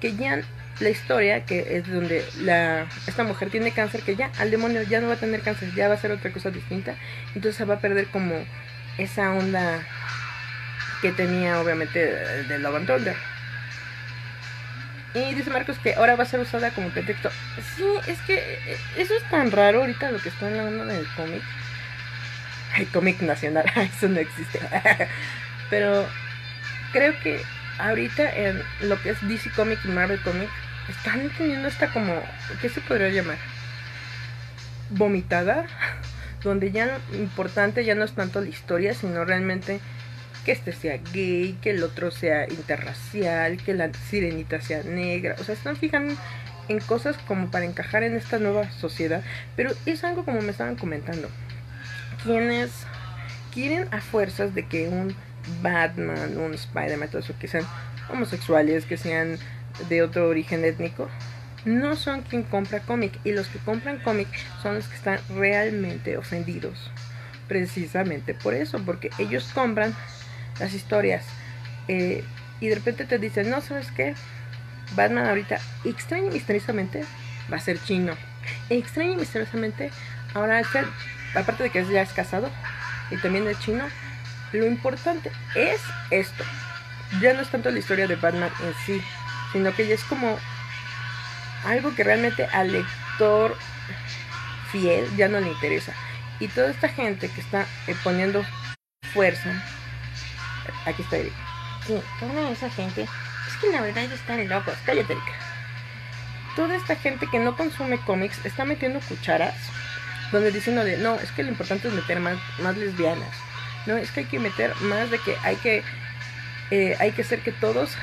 [0.01, 0.43] que ya
[0.81, 5.01] la historia que es donde la esta mujer tiene cáncer que ya al demonio ya
[5.01, 6.97] no va a tener cáncer ya va a ser otra cosa distinta
[7.28, 8.35] entonces se va a perder como
[8.98, 9.80] esa onda
[11.02, 13.16] que tenía obviamente de Love and Thunder.
[15.14, 17.30] Y dice Marcos que ahora va a ser usada como pretexto.
[17.76, 20.84] Sí es que eh, eso es tan raro ahorita lo que está en la onda
[20.86, 21.42] del cómic.
[22.76, 24.58] El cómic nacional eso no existe.
[25.70, 26.06] Pero
[26.92, 27.40] creo que
[27.78, 30.50] ahorita en lo que es DC Comic y Marvel Comic
[30.88, 32.22] están teniendo esta como,
[32.60, 33.38] ¿qué se podría llamar?
[34.90, 35.66] Vomitada,
[36.44, 39.80] donde ya importante ya no es tanto la historia, sino realmente
[40.44, 45.44] que este sea gay, que el otro sea interracial, que la sirenita sea negra, o
[45.44, 46.14] sea, están fijando
[46.68, 49.22] en cosas como para encajar en esta nueva sociedad,
[49.56, 51.28] pero es algo como me estaban comentando,
[52.22, 52.70] quienes
[53.52, 55.14] quieren a fuerzas de que un
[55.62, 57.66] Batman, un Spider-Man, todo eso, que sean
[58.10, 59.38] homosexuales, que sean
[59.88, 61.08] de otro origen étnico,
[61.65, 63.19] no son quien compra cómic.
[63.24, 64.28] Y los que compran cómic
[64.62, 66.91] son los que están realmente ofendidos.
[67.49, 69.95] Precisamente por eso, porque ellos compran
[70.59, 71.24] las historias.
[71.89, 72.24] eh,
[72.61, 74.15] y de repente te dicen, no, ¿sabes qué?
[74.95, 77.05] Batman ahorita, extraño y misteriosamente,
[77.53, 78.15] va a ser chino.
[78.70, 79.91] Extraño y misteriosamente,
[80.35, 80.86] ahora Alfred,
[81.35, 82.49] aparte de que ya es casado
[83.11, 83.85] y también es chino,
[84.53, 85.81] lo importante es
[86.11, 86.45] esto.
[87.20, 89.03] Ya no es tanto la historia de Batman en sí,
[89.53, 90.39] sino que ya es como
[91.65, 93.57] algo que realmente al lector
[94.70, 95.93] fiel ya no le interesa.
[96.41, 98.45] Y toda esta gente que está eh, poniendo
[99.12, 99.62] fuerza,
[100.86, 101.32] aquí está Eric.
[101.86, 103.03] Sí, toda esa gente.
[103.03, 104.74] Es que la verdad están locos.
[104.85, 105.32] Cállate, Erika.
[106.57, 109.55] Toda esta gente que no consume cómics está metiendo cucharas
[110.32, 113.31] donde diciendo de no, es que lo importante es meter más, más lesbianas.
[113.86, 115.82] No, es que hay que meter más de que hay que
[116.70, 117.97] eh, hay que hacer que todos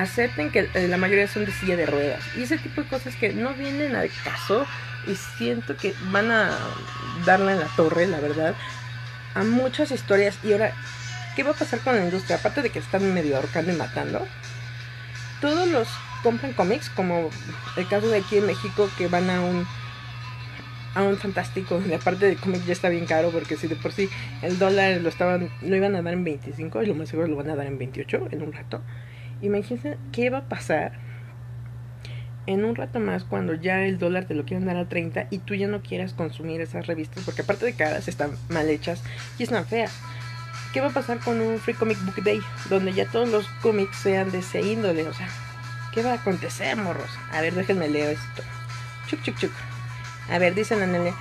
[0.00, 2.22] acepten que eh, la mayoría son de silla de ruedas.
[2.36, 4.66] Y ese tipo de cosas que no vienen al caso
[5.06, 6.56] y siento que van a
[7.24, 8.54] darle en la torre, la verdad,
[9.34, 10.38] a muchas historias.
[10.42, 10.72] Y ahora,
[11.36, 12.36] ¿qué va a pasar con la industria?
[12.36, 14.26] Aparte de que están medio ahorcando y matando,
[15.40, 15.88] todos los
[16.22, 17.30] compran cómics, como
[17.76, 19.66] el caso de aquí en México que van a un
[20.92, 23.92] a un fantástico y aparte de cómic ya está bien caro porque si de por
[23.92, 24.10] sí
[24.42, 27.36] el dólar lo estaban lo iban a dar en 25 y lo más seguro lo
[27.36, 28.82] van a dar en 28 en un rato
[29.42, 30.92] imagínense qué va a pasar
[32.46, 35.38] en un rato más cuando ya el dólar te lo quieran dar a 30 y
[35.38, 39.02] tú ya no quieras consumir esas revistas porque aparte de caras están mal hechas
[39.38, 39.92] y están feas
[40.72, 42.40] ¿Qué va a pasar con un Free Comic Book Day?
[42.68, 45.02] Donde ya todos los cómics sean de ese índole.
[45.08, 45.26] O sea,
[45.92, 47.10] ¿qué va a acontecer, morros?
[47.32, 48.44] A ver, déjenme leo esto.
[49.08, 49.50] Chuc, chuc, chuc.
[50.30, 51.12] A ver, dice Daniel.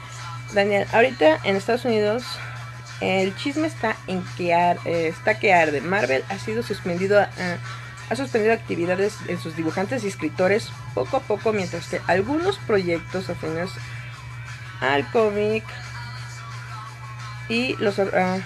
[0.53, 2.23] Daniel, ahorita en Estados Unidos
[3.01, 5.81] el chisme está en que ar- eh, está que arde.
[5.81, 7.29] Marvel ha sido suspendido, a-
[8.09, 13.29] ha suspendido actividades en sus dibujantes y escritores poco a poco, mientras que algunos proyectos
[13.29, 13.71] afines
[14.81, 15.63] al cómic
[17.49, 18.37] y los ah,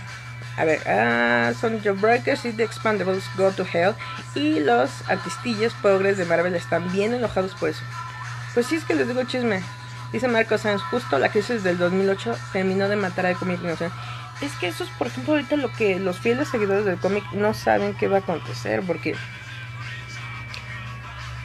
[0.58, 3.96] a ver, ah, son y The Expandables Go to Hell
[4.36, 7.82] y los artistillas progres de Marvel están bien enojados por eso.
[8.54, 9.64] Pues sí es que les digo chisme.
[10.12, 13.98] Dice Marco Sanz, justo la crisis del 2008 terminó de matar al cómic nacional.
[14.42, 17.54] Es que eso es, por ejemplo, ahorita lo que los fieles seguidores del cómic no
[17.54, 19.16] saben qué va a acontecer, porque...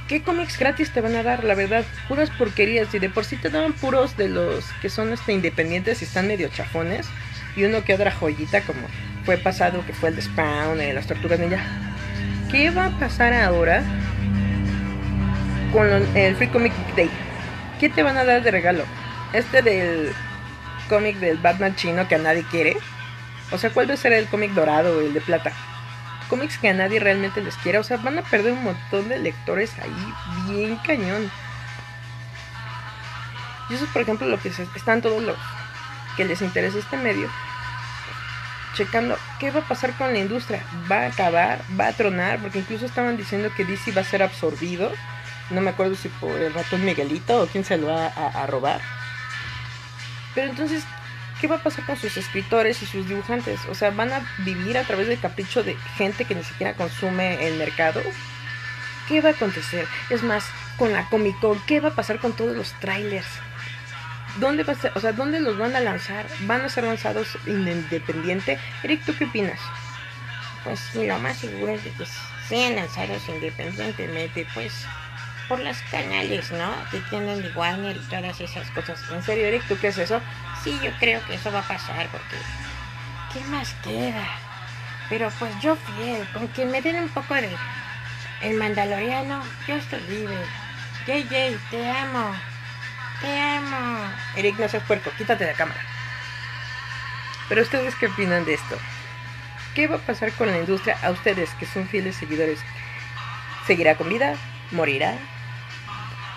[0.09, 1.45] ¿Qué cómics gratis te van a dar?
[1.45, 2.95] La verdad, puras porquerías.
[2.95, 6.27] Y de por sí te daban puros de los que son este, independientes y están
[6.27, 7.07] medio chafones.
[7.57, 8.81] Y uno que otra joyita, como
[9.25, 11.63] fue pasado, que fue el de Spawn, eh, las tortugas ninja.
[12.51, 13.83] ¿Qué va a pasar ahora
[15.73, 15.87] con
[16.17, 17.11] el Free Comic Day?
[17.79, 18.85] ¿Qué te van a dar de regalo?
[19.35, 20.11] Este del
[20.89, 22.79] cómic del Batman chino que a nadie quiere.
[23.51, 25.53] O sea, ¿cuál va a ser el cómic dorado o el de plata?
[26.29, 27.81] Cómics que a nadie realmente les quiera.
[27.81, 30.15] O sea, van a perder un montón de lectores ahí
[30.55, 31.31] bien cañón.
[33.71, 35.37] Y eso es, por ejemplo, lo que se- están todos los
[36.17, 37.29] que les interesa este medio.
[38.75, 40.63] Checando qué va a pasar con la industria.
[40.91, 41.61] ¿Va a acabar?
[41.79, 42.39] ¿Va a tronar?
[42.39, 44.93] Porque incluso estaban diciendo que DC va a ser absorbido.
[45.51, 48.47] No me acuerdo si por el ratón Miguelito o quién se lo va a, a
[48.47, 48.81] robar.
[50.35, 50.85] Pero entonces,
[51.41, 53.61] ¿qué va a pasar con sus escritores y sus dibujantes?
[53.69, 57.47] O sea, ¿van a vivir a través del capricho de gente que ni siquiera consume
[57.47, 58.01] el mercado?
[59.09, 59.87] ¿Qué va a acontecer?
[60.11, 60.45] Es más,
[60.77, 63.27] con la Comic Con, ¿qué va a pasar con todos los trailers?
[64.39, 64.93] ¿Dónde va a ser?
[64.95, 66.27] O sea, ¿dónde los van a lanzar?
[66.41, 68.59] ¿Van a ser lanzados independiente?
[68.83, 69.59] Eric, ¿tú qué opinas?
[70.65, 71.93] Pues lo más seguro es que
[72.49, 74.73] sean lanzados independientemente, pues
[75.49, 76.71] por los canales, ¿no?
[76.91, 79.01] Que tienen de Warner y todas esas cosas.
[79.11, 79.65] ¿En serio, Eric?
[79.67, 80.21] ¿Tú qué es eso?
[80.69, 82.37] Sí, yo creo que eso va a pasar porque
[83.33, 84.29] ¿qué más queda?
[85.09, 87.49] Pero pues yo fiel, con que me den un poco de
[88.43, 90.37] El mandaloriano, Dios te libre.
[91.07, 92.35] JJ, te amo.
[93.23, 94.13] Te amo.
[94.37, 95.81] Eric, no seas puerco, quítate de la cámara.
[97.49, 98.77] Pero ustedes qué opinan de esto?
[99.75, 102.61] ¿Qué va a pasar con la industria a ustedes que son fieles seguidores?
[103.67, 104.35] ¿Seguirá con vida?
[104.73, 105.15] ¿Morirá?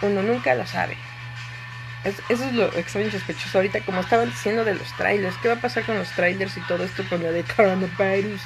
[0.01, 0.95] Uno nunca lo sabe.
[2.03, 5.35] Es- eso es lo extraño sospechoso ahorita, como estaban diciendo de los trailers.
[5.41, 8.41] ¿Qué va a pasar con los trailers y todo esto con la de coronavirus?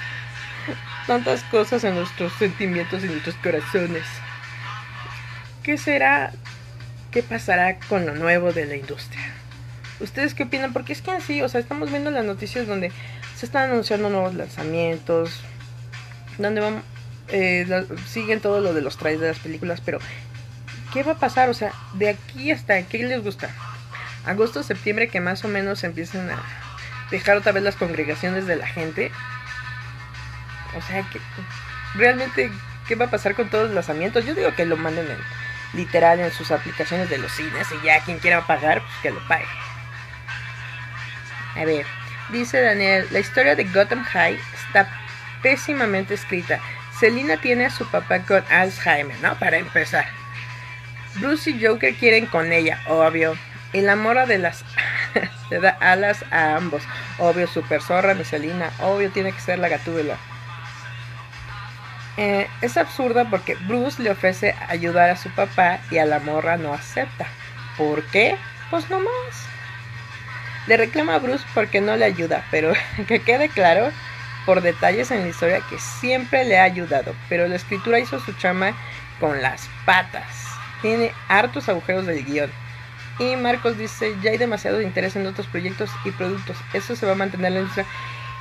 [1.07, 4.03] Tantas cosas en nuestros sentimientos y nuestros corazones.
[5.63, 6.31] ¿Qué será?
[7.11, 9.31] ¿Qué pasará con lo nuevo de la industria?
[9.99, 10.73] ¿Ustedes qué opinan?
[10.73, 12.91] Porque es que en sí, o sea, estamos viendo las noticias donde
[13.37, 15.39] se están anunciando nuevos lanzamientos,
[16.37, 16.83] donde van,
[17.29, 19.99] eh, siguen todo lo de los trailers de las películas, pero
[20.95, 21.49] ¿qué va a pasar?
[21.49, 23.49] O sea, de aquí hasta qué les gusta.
[24.25, 26.41] Agosto, septiembre, que más o menos empiezan a
[27.11, 29.11] dejar otra vez las congregaciones de la gente.
[30.73, 31.19] O sea, que
[31.95, 32.49] realmente,
[32.87, 34.25] ¿qué va a pasar con todos los lanzamientos?
[34.25, 35.17] Yo digo que lo manden en,
[35.77, 39.27] literal en sus aplicaciones de los cines y ya quien quiera pagar, pues que lo
[39.27, 39.45] pague.
[41.57, 41.85] A ver,
[42.29, 44.87] dice Daniel, la historia de Gotham High está
[45.41, 46.61] pésimamente escrita.
[46.97, 49.37] Selina tiene a su papá con Alzheimer, ¿no?
[49.37, 50.24] Para empezar.
[51.19, 53.35] Bruce y Joker quieren con ella, obvio.
[53.73, 54.63] Y la mora de las...
[55.49, 56.83] le da alas a ambos.
[57.17, 58.71] Obvio, super zorra, mi Selina.
[58.79, 60.17] Obvio, tiene que ser la gatúbela.
[62.17, 66.57] Eh, es absurda porque Bruce le ofrece ayudar a su papá y a la morra
[66.57, 67.27] no acepta.
[67.77, 68.37] ¿Por qué?
[68.69, 69.47] Pues no más.
[70.67, 72.73] Le reclama a Bruce porque no le ayuda, pero
[73.07, 73.91] que quede claro
[74.45, 78.33] por detalles en la historia que siempre le ha ayudado, pero la escritura hizo su
[78.33, 78.73] chama
[79.19, 80.44] con las patas.
[80.81, 82.51] Tiene hartos agujeros del guion.
[83.17, 86.57] Y Marcos dice, ya hay demasiado interés en otros proyectos y productos.
[86.73, 87.85] Eso se va a mantener en la industria.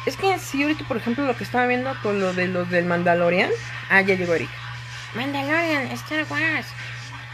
[0.06, 2.84] Es que sí, ahorita, por ejemplo, lo que estaba viendo con lo de los del
[2.84, 3.50] Mandalorian.
[3.88, 4.50] Ah, ya llegó Eric.
[5.14, 6.66] Mandalorian, Star Wars.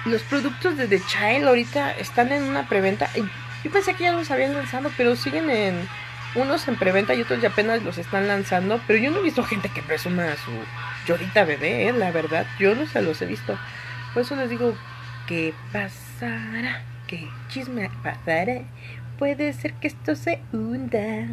[0.05, 3.09] Los productos de The Child ahorita están en una preventa.
[3.65, 5.89] Yo pensé que ya los habían lanzado, pero siguen en
[6.35, 8.81] unos en preventa y otros ya apenas los están lanzando.
[8.87, 10.53] Pero yo no he visto gente que presuma a su
[11.07, 11.93] Yorita bebé, ¿eh?
[11.93, 12.47] la verdad.
[12.59, 13.59] Yo no se los he visto.
[14.13, 14.75] Por eso les digo,
[15.27, 16.83] ¿qué pasará?
[17.07, 18.63] ¿Qué chisme pasará?
[19.19, 21.29] Puede ser que esto se hunda.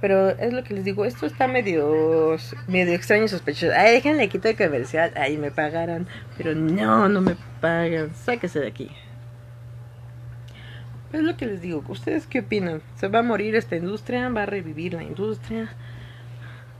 [0.00, 2.36] Pero es lo que les digo, esto está medio
[2.68, 3.72] medio extraño y sospechoso.
[3.76, 5.12] Ay, déjenle quito el comercial.
[5.16, 6.06] Ay, me pagaron.
[6.36, 8.14] Pero no, no me pagan.
[8.14, 8.90] Sáquese de aquí.
[11.12, 11.82] Es lo que les digo.
[11.88, 12.82] ¿Ustedes qué opinan?
[12.96, 14.28] ¿Se va a morir esta industria?
[14.28, 15.70] ¿Va a revivir la industria?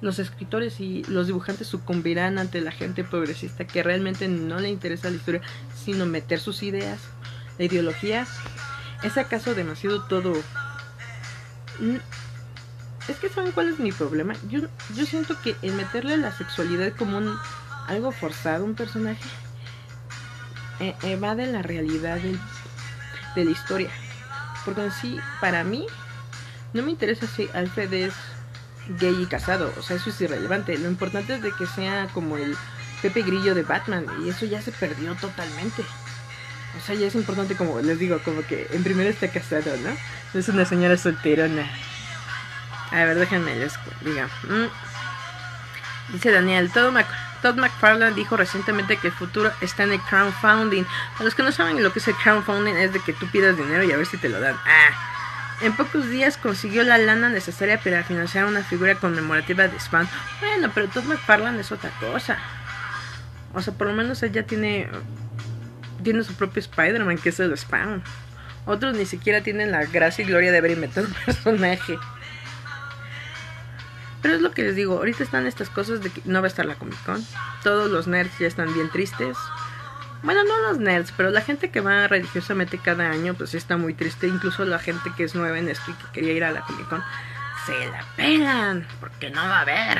[0.01, 5.11] Los escritores y los dibujantes sucumbirán ante la gente progresista que realmente no le interesa
[5.11, 5.43] la historia,
[5.75, 7.01] sino meter sus ideas,
[7.59, 8.27] la ideología.
[9.03, 10.35] ¿Es acaso demasiado todo?
[11.81, 11.97] Mm,
[13.09, 14.35] Es que saben cuál es mi problema.
[14.49, 14.61] Yo,
[14.95, 17.37] yo siento que el meterle la sexualidad como un
[17.87, 19.25] algo forzado a un personaje
[20.81, 22.19] eh, evade la realidad
[23.35, 23.91] de la historia.
[24.65, 25.87] Porque en para mí,
[26.75, 28.15] no me interesa si Alfred es
[28.98, 29.73] gay y casado.
[29.78, 30.77] O sea, eso es irrelevante.
[30.78, 32.56] Lo importante es de que sea como el
[33.02, 34.06] Pepe Grillo de Batman.
[34.24, 35.82] Y eso ya se perdió totalmente.
[36.77, 40.39] O sea, ya es importante como, les digo, como que en primero está casado, ¿no?
[40.39, 41.69] Es una señora solterona.
[42.90, 44.27] A ver, déjenme les diga.
[44.44, 46.12] Mm.
[46.12, 47.06] Dice Daniel, Mac-
[47.43, 50.85] Todd McFarlane dijo recientemente que el futuro está en el crowdfunding.
[51.19, 53.56] A los que no saben lo que es el crowdfunding es de que tú pidas
[53.56, 54.56] dinero y a ver si te lo dan.
[54.66, 55.18] Ah.
[55.60, 60.06] En pocos días consiguió la lana necesaria para financiar una figura conmemorativa de Spam.
[60.40, 62.39] Bueno, pero Todd McFarlane es otra cosa.
[63.55, 64.89] O sea, por lo menos él ya tiene
[66.02, 68.02] tiene su propio Spider-Man, que es el Spam.
[68.66, 71.98] Otros ni siquiera tienen la gracia y gloria de haber inventado un personaje.
[74.22, 76.48] Pero es lo que les digo, ahorita están estas cosas de que no va a
[76.48, 77.24] estar la Comic Con.
[77.62, 79.36] Todos los nerds ya están bien tristes.
[80.23, 83.95] Bueno, no los nerds, pero la gente que va religiosamente cada año, pues está muy
[83.95, 84.27] triste.
[84.27, 86.89] Incluso la gente que es nueva en esto y que quería ir a la Comic
[86.89, 87.03] Con,
[87.66, 89.99] se la pelan, porque no va a haber.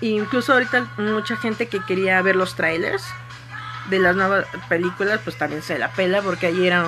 [0.00, 3.04] E incluso ahorita mucha gente que quería ver los trailers
[3.88, 6.84] de las nuevas películas, pues también se la pela, porque ahí era,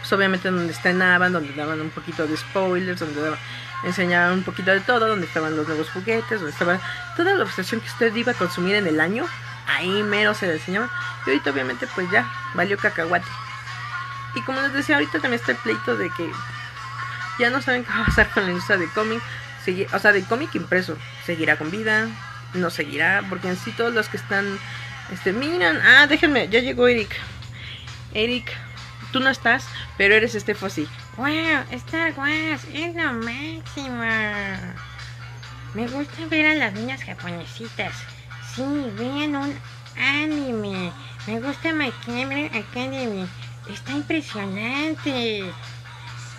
[0.00, 3.20] pues obviamente donde estrenaban, donde daban un poquito de spoilers, donde
[3.84, 6.80] enseñaban un poquito de todo, donde estaban los nuevos juguetes, donde estaba
[7.16, 9.26] toda la obsesión que usted iba a consumir en el año,
[9.66, 10.90] ahí mero se le enseñaba.
[11.26, 13.26] Y ahorita obviamente pues ya, valió cacahuate.
[14.34, 16.30] Y como les decía, ahorita también está el pleito de que
[17.38, 19.22] ya no saben qué va a pasar con la industria de cómic,
[19.92, 22.06] o sea, de cómic impreso, seguirá con vida,
[22.54, 24.58] no seguirá, porque en sí todos los que están,
[25.12, 27.14] este, miran, ah, déjenme, ya llegó Eric.
[28.12, 28.52] Eric,
[29.12, 29.66] tú no estás,
[29.96, 30.88] pero eres este Fossi.
[31.16, 34.02] Wow, Star Wars es lo máximo.
[35.74, 37.94] Me gusta ver a las niñas japonesitas.
[38.54, 38.62] Sí,
[38.96, 39.58] vean un
[39.98, 40.92] anime.
[41.26, 43.26] Me gusta My Camera Academy.
[43.68, 45.52] Está impresionante.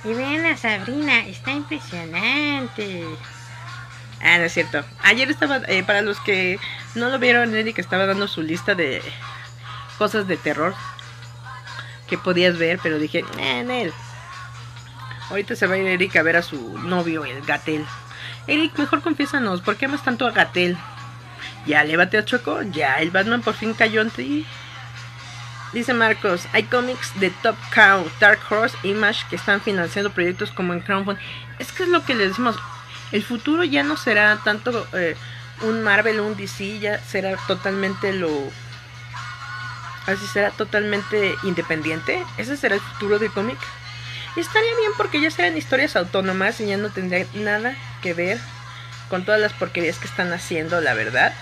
[0.03, 3.05] Y vean a Sabrina, está impresionante.
[4.21, 4.83] Ah, no es cierto.
[5.03, 6.59] Ayer estaba, eh, para los que
[6.93, 9.01] no lo vieron, Eric estaba dando su lista de
[9.97, 10.75] cosas de terror
[12.07, 13.93] que podías ver, pero dije, "Eh, en él.
[15.29, 17.85] Ahorita se va a ir Eric a ver a su novio, el Gatel.
[18.47, 20.77] Eric, mejor confiésanos, ¿por qué amas tanto a Gatel?
[21.65, 24.45] Ya, lévate a Choco, ya, el Batman por fin cayó en ti.
[25.73, 30.73] Dice Marcos, hay cómics de Top Cow, Dark Horse, Image que están financiando proyectos como
[30.73, 31.21] en Crowdfunding.
[31.59, 32.55] Es que es lo que le decimos,
[33.11, 35.17] el futuro ya no será tanto eh,
[35.61, 38.29] un Marvel o un DC, ya será totalmente lo...
[40.05, 42.23] Así será totalmente independiente.
[42.37, 43.57] Ese será el futuro del cómic.
[44.35, 48.39] Y estaría bien porque ya serán historias autónomas y ya no tendría nada que ver
[49.09, 51.33] con todas las porquerías que están haciendo, la verdad.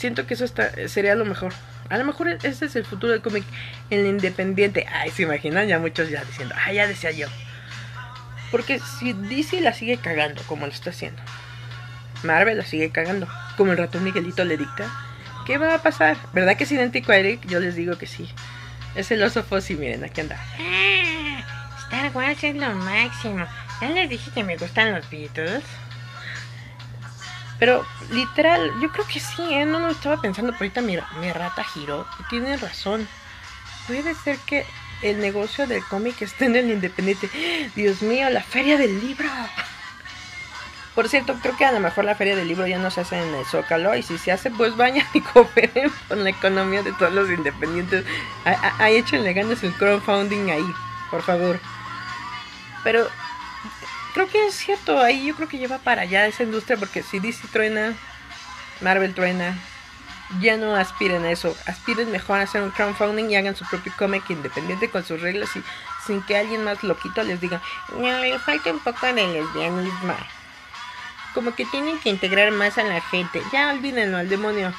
[0.00, 1.52] Siento que eso está, sería lo mejor.
[1.90, 3.44] A lo mejor ese es el futuro del cómic
[3.90, 4.86] el independiente.
[4.90, 7.26] Ay, se imaginan ya muchos ya diciendo, ah, ya decía yo.
[8.50, 11.20] Porque si DC la sigue cagando como lo está haciendo,
[12.22, 13.28] Marvel la sigue cagando,
[13.58, 14.90] como el ratón Miguelito le dicta,
[15.44, 16.16] ¿qué va a pasar?
[16.32, 17.46] ¿Verdad que es idéntico a Eric?
[17.46, 18.26] Yo les digo que sí.
[18.94, 20.38] Es el oso Fossi, miren, aquí anda.
[20.58, 23.44] Ah, Star Wars es lo máximo.
[23.82, 25.62] Ya les dije que me gustan los Beatles.
[27.60, 29.66] Pero literal, yo creo que sí, ¿eh?
[29.66, 33.06] No lo estaba pensando, pero ahorita mi, mi rata giró y tiene razón.
[33.86, 34.66] Puede ser que
[35.02, 37.28] el negocio del cómic esté en el independiente.
[37.76, 39.28] Dios mío, la feria del libro.
[40.94, 43.22] Por cierto, creo que a lo mejor la feria del libro ya no se hace
[43.22, 46.92] en el Zócalo y si se hace, pues vayan y cooperen con la economía de
[46.92, 48.04] todos los independientes.
[48.78, 50.74] Ahí échenle ganas el crowdfunding ahí,
[51.10, 51.60] por favor.
[52.82, 53.06] Pero
[54.12, 57.18] creo que es cierto, ahí yo creo que lleva para allá esa industria porque si
[57.18, 57.94] DC truena,
[58.80, 59.56] Marvel truena,
[60.40, 63.92] ya no aspiren a eso, aspiren mejor a hacer un crowdfunding y hagan su propio
[63.98, 65.62] cómic independiente con sus reglas y
[66.06, 67.60] sin que alguien más loquito les diga,
[67.98, 70.16] le falta un poco de lesbianismo.
[71.34, 74.72] Como que tienen que integrar más a la gente, ya olvídenlo al demonio.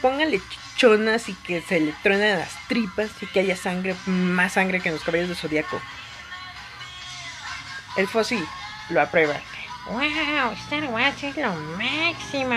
[0.00, 4.80] Pónganle chichonas y que se le truenen las tripas y que haya sangre, más sangre
[4.80, 5.80] que en los caballos de Zodíaco.
[7.96, 8.42] El Fossi
[8.90, 9.34] lo aprueba.
[9.86, 10.52] ¡Wow!
[10.52, 12.54] Star Wars es lo máximo.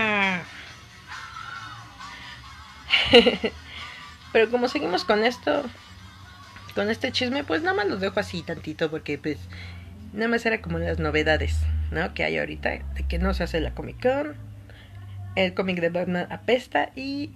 [4.32, 5.64] Pero como seguimos con esto,
[6.76, 9.38] con este chisme, pues nada más los dejo así tantito porque pues
[10.12, 11.58] nada más era como las novedades,
[11.92, 12.14] ¿no?
[12.14, 14.36] Que hay ahorita de que no se hace la Comic Con,
[15.36, 17.32] el cómic de Batman apesta y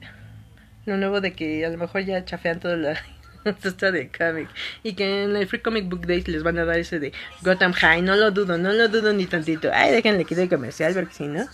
[0.85, 2.99] lo nuevo de que a lo mejor ya chafean toda la
[3.63, 4.49] esto de cómic
[4.83, 7.73] y que en el Free Comic Book Days les van a dar ese de Gotham
[7.73, 9.69] High, no lo dudo, no lo dudo ni tantito.
[9.73, 11.45] Ay, déjenle que el comercial porque si no,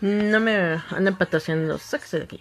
[0.00, 2.40] no me andan patrocinando, sáquese de aquí.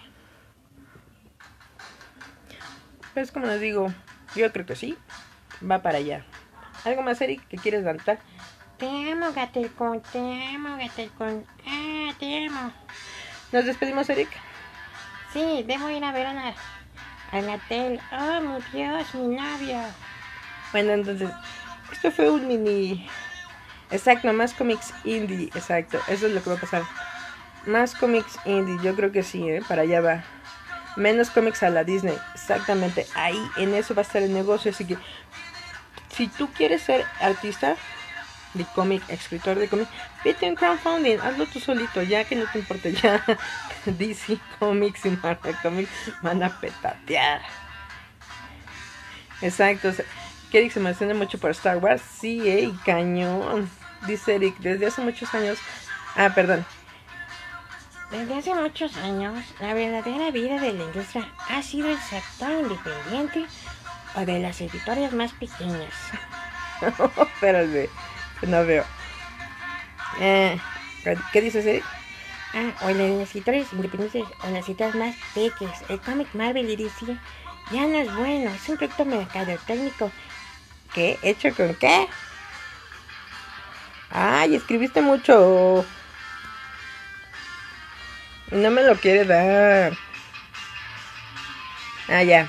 [3.13, 3.93] Pues como les digo,
[4.35, 4.97] yo creo que sí,
[5.69, 6.25] va para allá.
[6.83, 8.19] ¿Algo más, Eric, que quieres cantar?
[8.77, 11.45] Te amo, Gatelcon, te amo, Gatelcon.
[11.65, 12.73] Ah, te amo.
[13.53, 14.29] ¿Nos despedimos, Eric?
[15.31, 16.55] Sí, debo ir a ver a la,
[17.31, 17.99] a la tele.
[18.11, 19.89] Oh, mi Dios, mi novia.
[20.71, 21.29] Bueno, entonces,
[21.91, 23.07] esto fue un mini...
[23.91, 26.83] Exacto, más cómics indie, exacto, eso es lo que va a pasar.
[27.67, 29.61] Más cómics indie, yo creo que sí, ¿eh?
[29.67, 30.23] para allá va.
[30.95, 34.85] Menos cómics a la Disney, exactamente, ahí, en eso va a estar el negocio, así
[34.85, 34.97] que
[36.09, 37.75] si tú quieres ser artista
[38.55, 39.87] de cómic, escritor de cómic,
[40.23, 43.23] vete en crowdfunding, hazlo tú solito, ya que no te importe, ya
[43.85, 45.91] DC Comics y Marvel Comics
[46.21, 47.41] van a petatear.
[49.41, 49.93] Exacto,
[50.55, 53.69] Eric se emociona mucho por Star Wars, sí, eh, cañón,
[54.07, 55.59] dice Eric, desde hace muchos años,
[56.15, 56.65] ah, perdón,
[58.09, 63.45] Desde hace muchos años, la verdadera vida de la industria ha sido el sector independiente
[64.15, 65.93] o de las editorias más pequeñas.
[67.33, 67.89] espérame,
[68.47, 68.83] no veo.
[70.19, 70.57] Eh,
[71.31, 71.83] ¿Qué dices, Eric?
[72.53, 75.83] Ah, o en las editorias independientes o en las editorias más pequeñas.
[75.89, 77.05] El cómic Marvel y DC
[77.71, 80.11] ya no es bueno, es un producto mercadotecnico.
[80.93, 81.19] ¿Qué?
[81.21, 82.07] ¿Hecho con qué?
[84.09, 85.85] Ay, escribiste mucho.
[88.51, 89.97] No me lo quiere dar.
[92.07, 92.47] Ah, ya.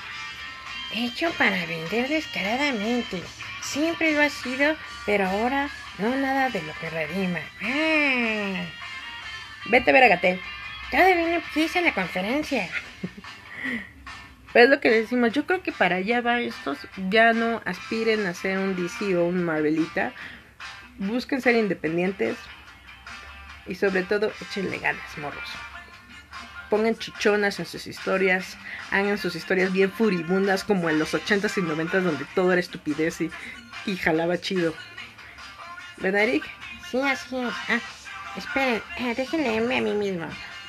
[0.95, 3.23] Hecho para vender descaradamente.
[3.63, 5.69] Siempre lo ha sido, pero ahora
[5.99, 7.41] no nada de lo que redima.
[9.67, 10.41] Vete a ver a Gatel.
[10.91, 12.69] todavía no empieza la conferencia.
[14.53, 16.79] Pero es lo que decimos, yo creo que para allá va estos,
[17.11, 20.13] ya no aspiren a ser un DC o un Marvelita,
[20.99, 22.37] busquen ser independientes,
[23.67, 25.51] Y sobre todo, échenle ganas, morros.
[26.71, 28.57] Pongan chichonas en sus historias.
[28.91, 33.21] Hagan sus historias bien furibundas como en los 80s y 90s donde todo era estupidez
[33.21, 33.31] y,
[33.87, 34.73] y jalaba chido.
[35.99, 36.45] ¿Verdad, Eric?
[36.91, 37.55] Sí, así es.
[37.69, 37.81] Ah,
[38.37, 40.27] esperen, eh, déjenme leerme a mí mismo.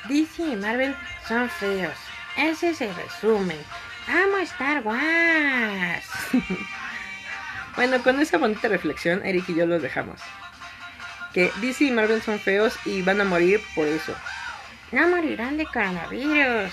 [0.08, 0.96] DC y Marvel
[1.26, 1.94] son feos.
[2.36, 3.58] Ese es el resumen.
[4.06, 6.06] Amo Star Wars.
[7.76, 10.20] Bueno, con esa bonita reflexión, Eric y yo los dejamos.
[11.32, 14.16] Que DC y Marvel son feos y van a morir por eso.
[14.90, 16.72] No morirán de coronavirus.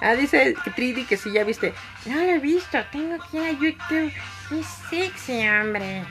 [0.00, 1.72] Ah, dice que 3D que sí ya viste.
[2.06, 4.12] No lo he visto, tengo que ir a YouTube.
[4.48, 6.02] Qué sexy, hombre.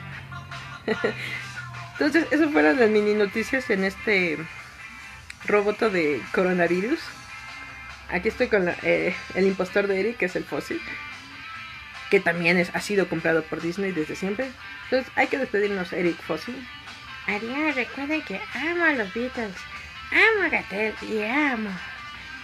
[1.92, 4.38] Entonces, eso fueron las mini noticias en este
[5.46, 7.00] roboto de coronavirus.
[8.10, 10.80] Aquí estoy con la- eh, el impostor de Eric, que es el fósil.
[12.10, 14.50] Que también es, ha sido comprado por Disney desde siempre.
[14.84, 16.56] Entonces, hay que despedirnos, Eric Fósil.
[17.26, 19.54] Adiós, recuerden que amo a los Beatles.
[20.10, 21.70] Amo a Gatel y amo.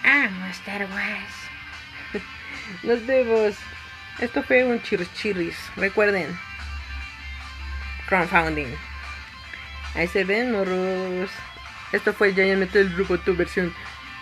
[0.04, 1.34] Amo a Star Wars.
[2.82, 3.56] Nos vemos.
[4.20, 5.56] Esto fue un chirris chirris.
[5.76, 6.38] Recuerden.
[8.08, 8.74] Crowdfunding.
[9.94, 11.30] Ahí se ven, morros.
[11.92, 13.72] Esto fue Giant Metal Roboto versión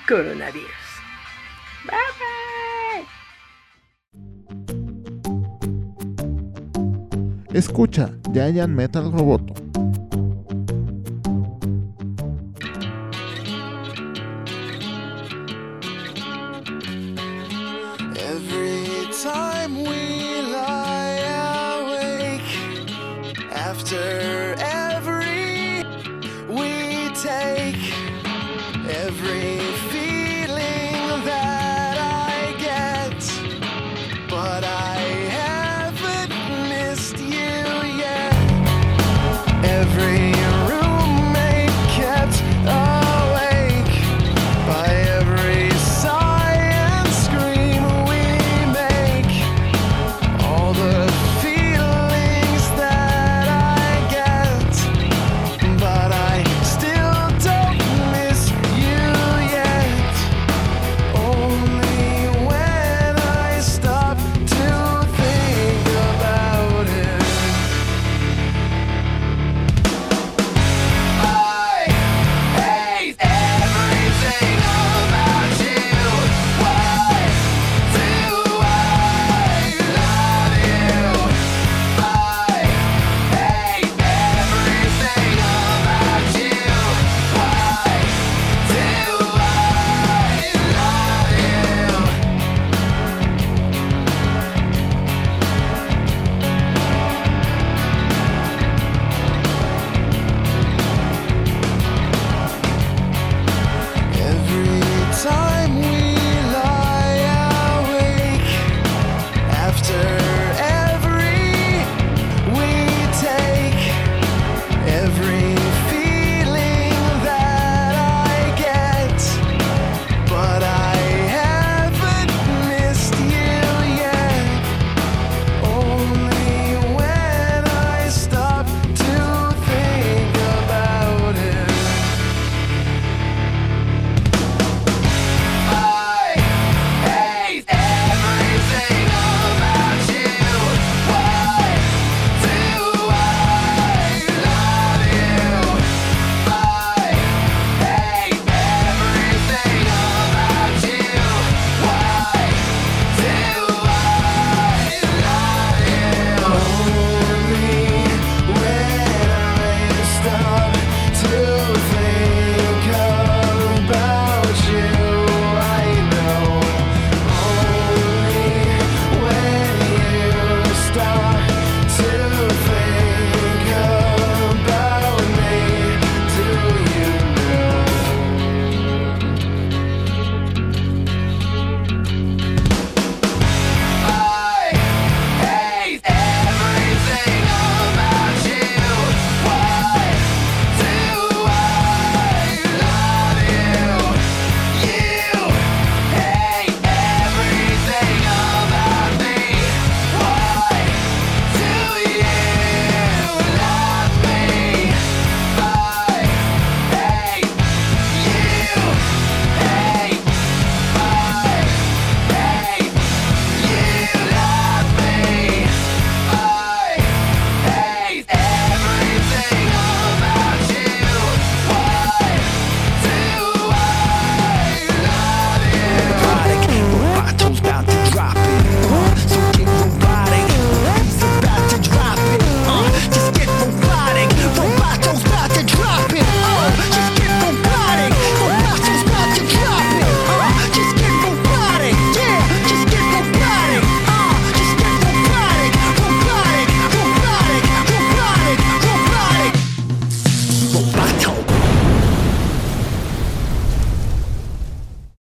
[0.09, 0.71] coronavirus.
[1.85, 3.07] Bye bye.
[7.53, 9.55] Escucha Giant Metal Roboto.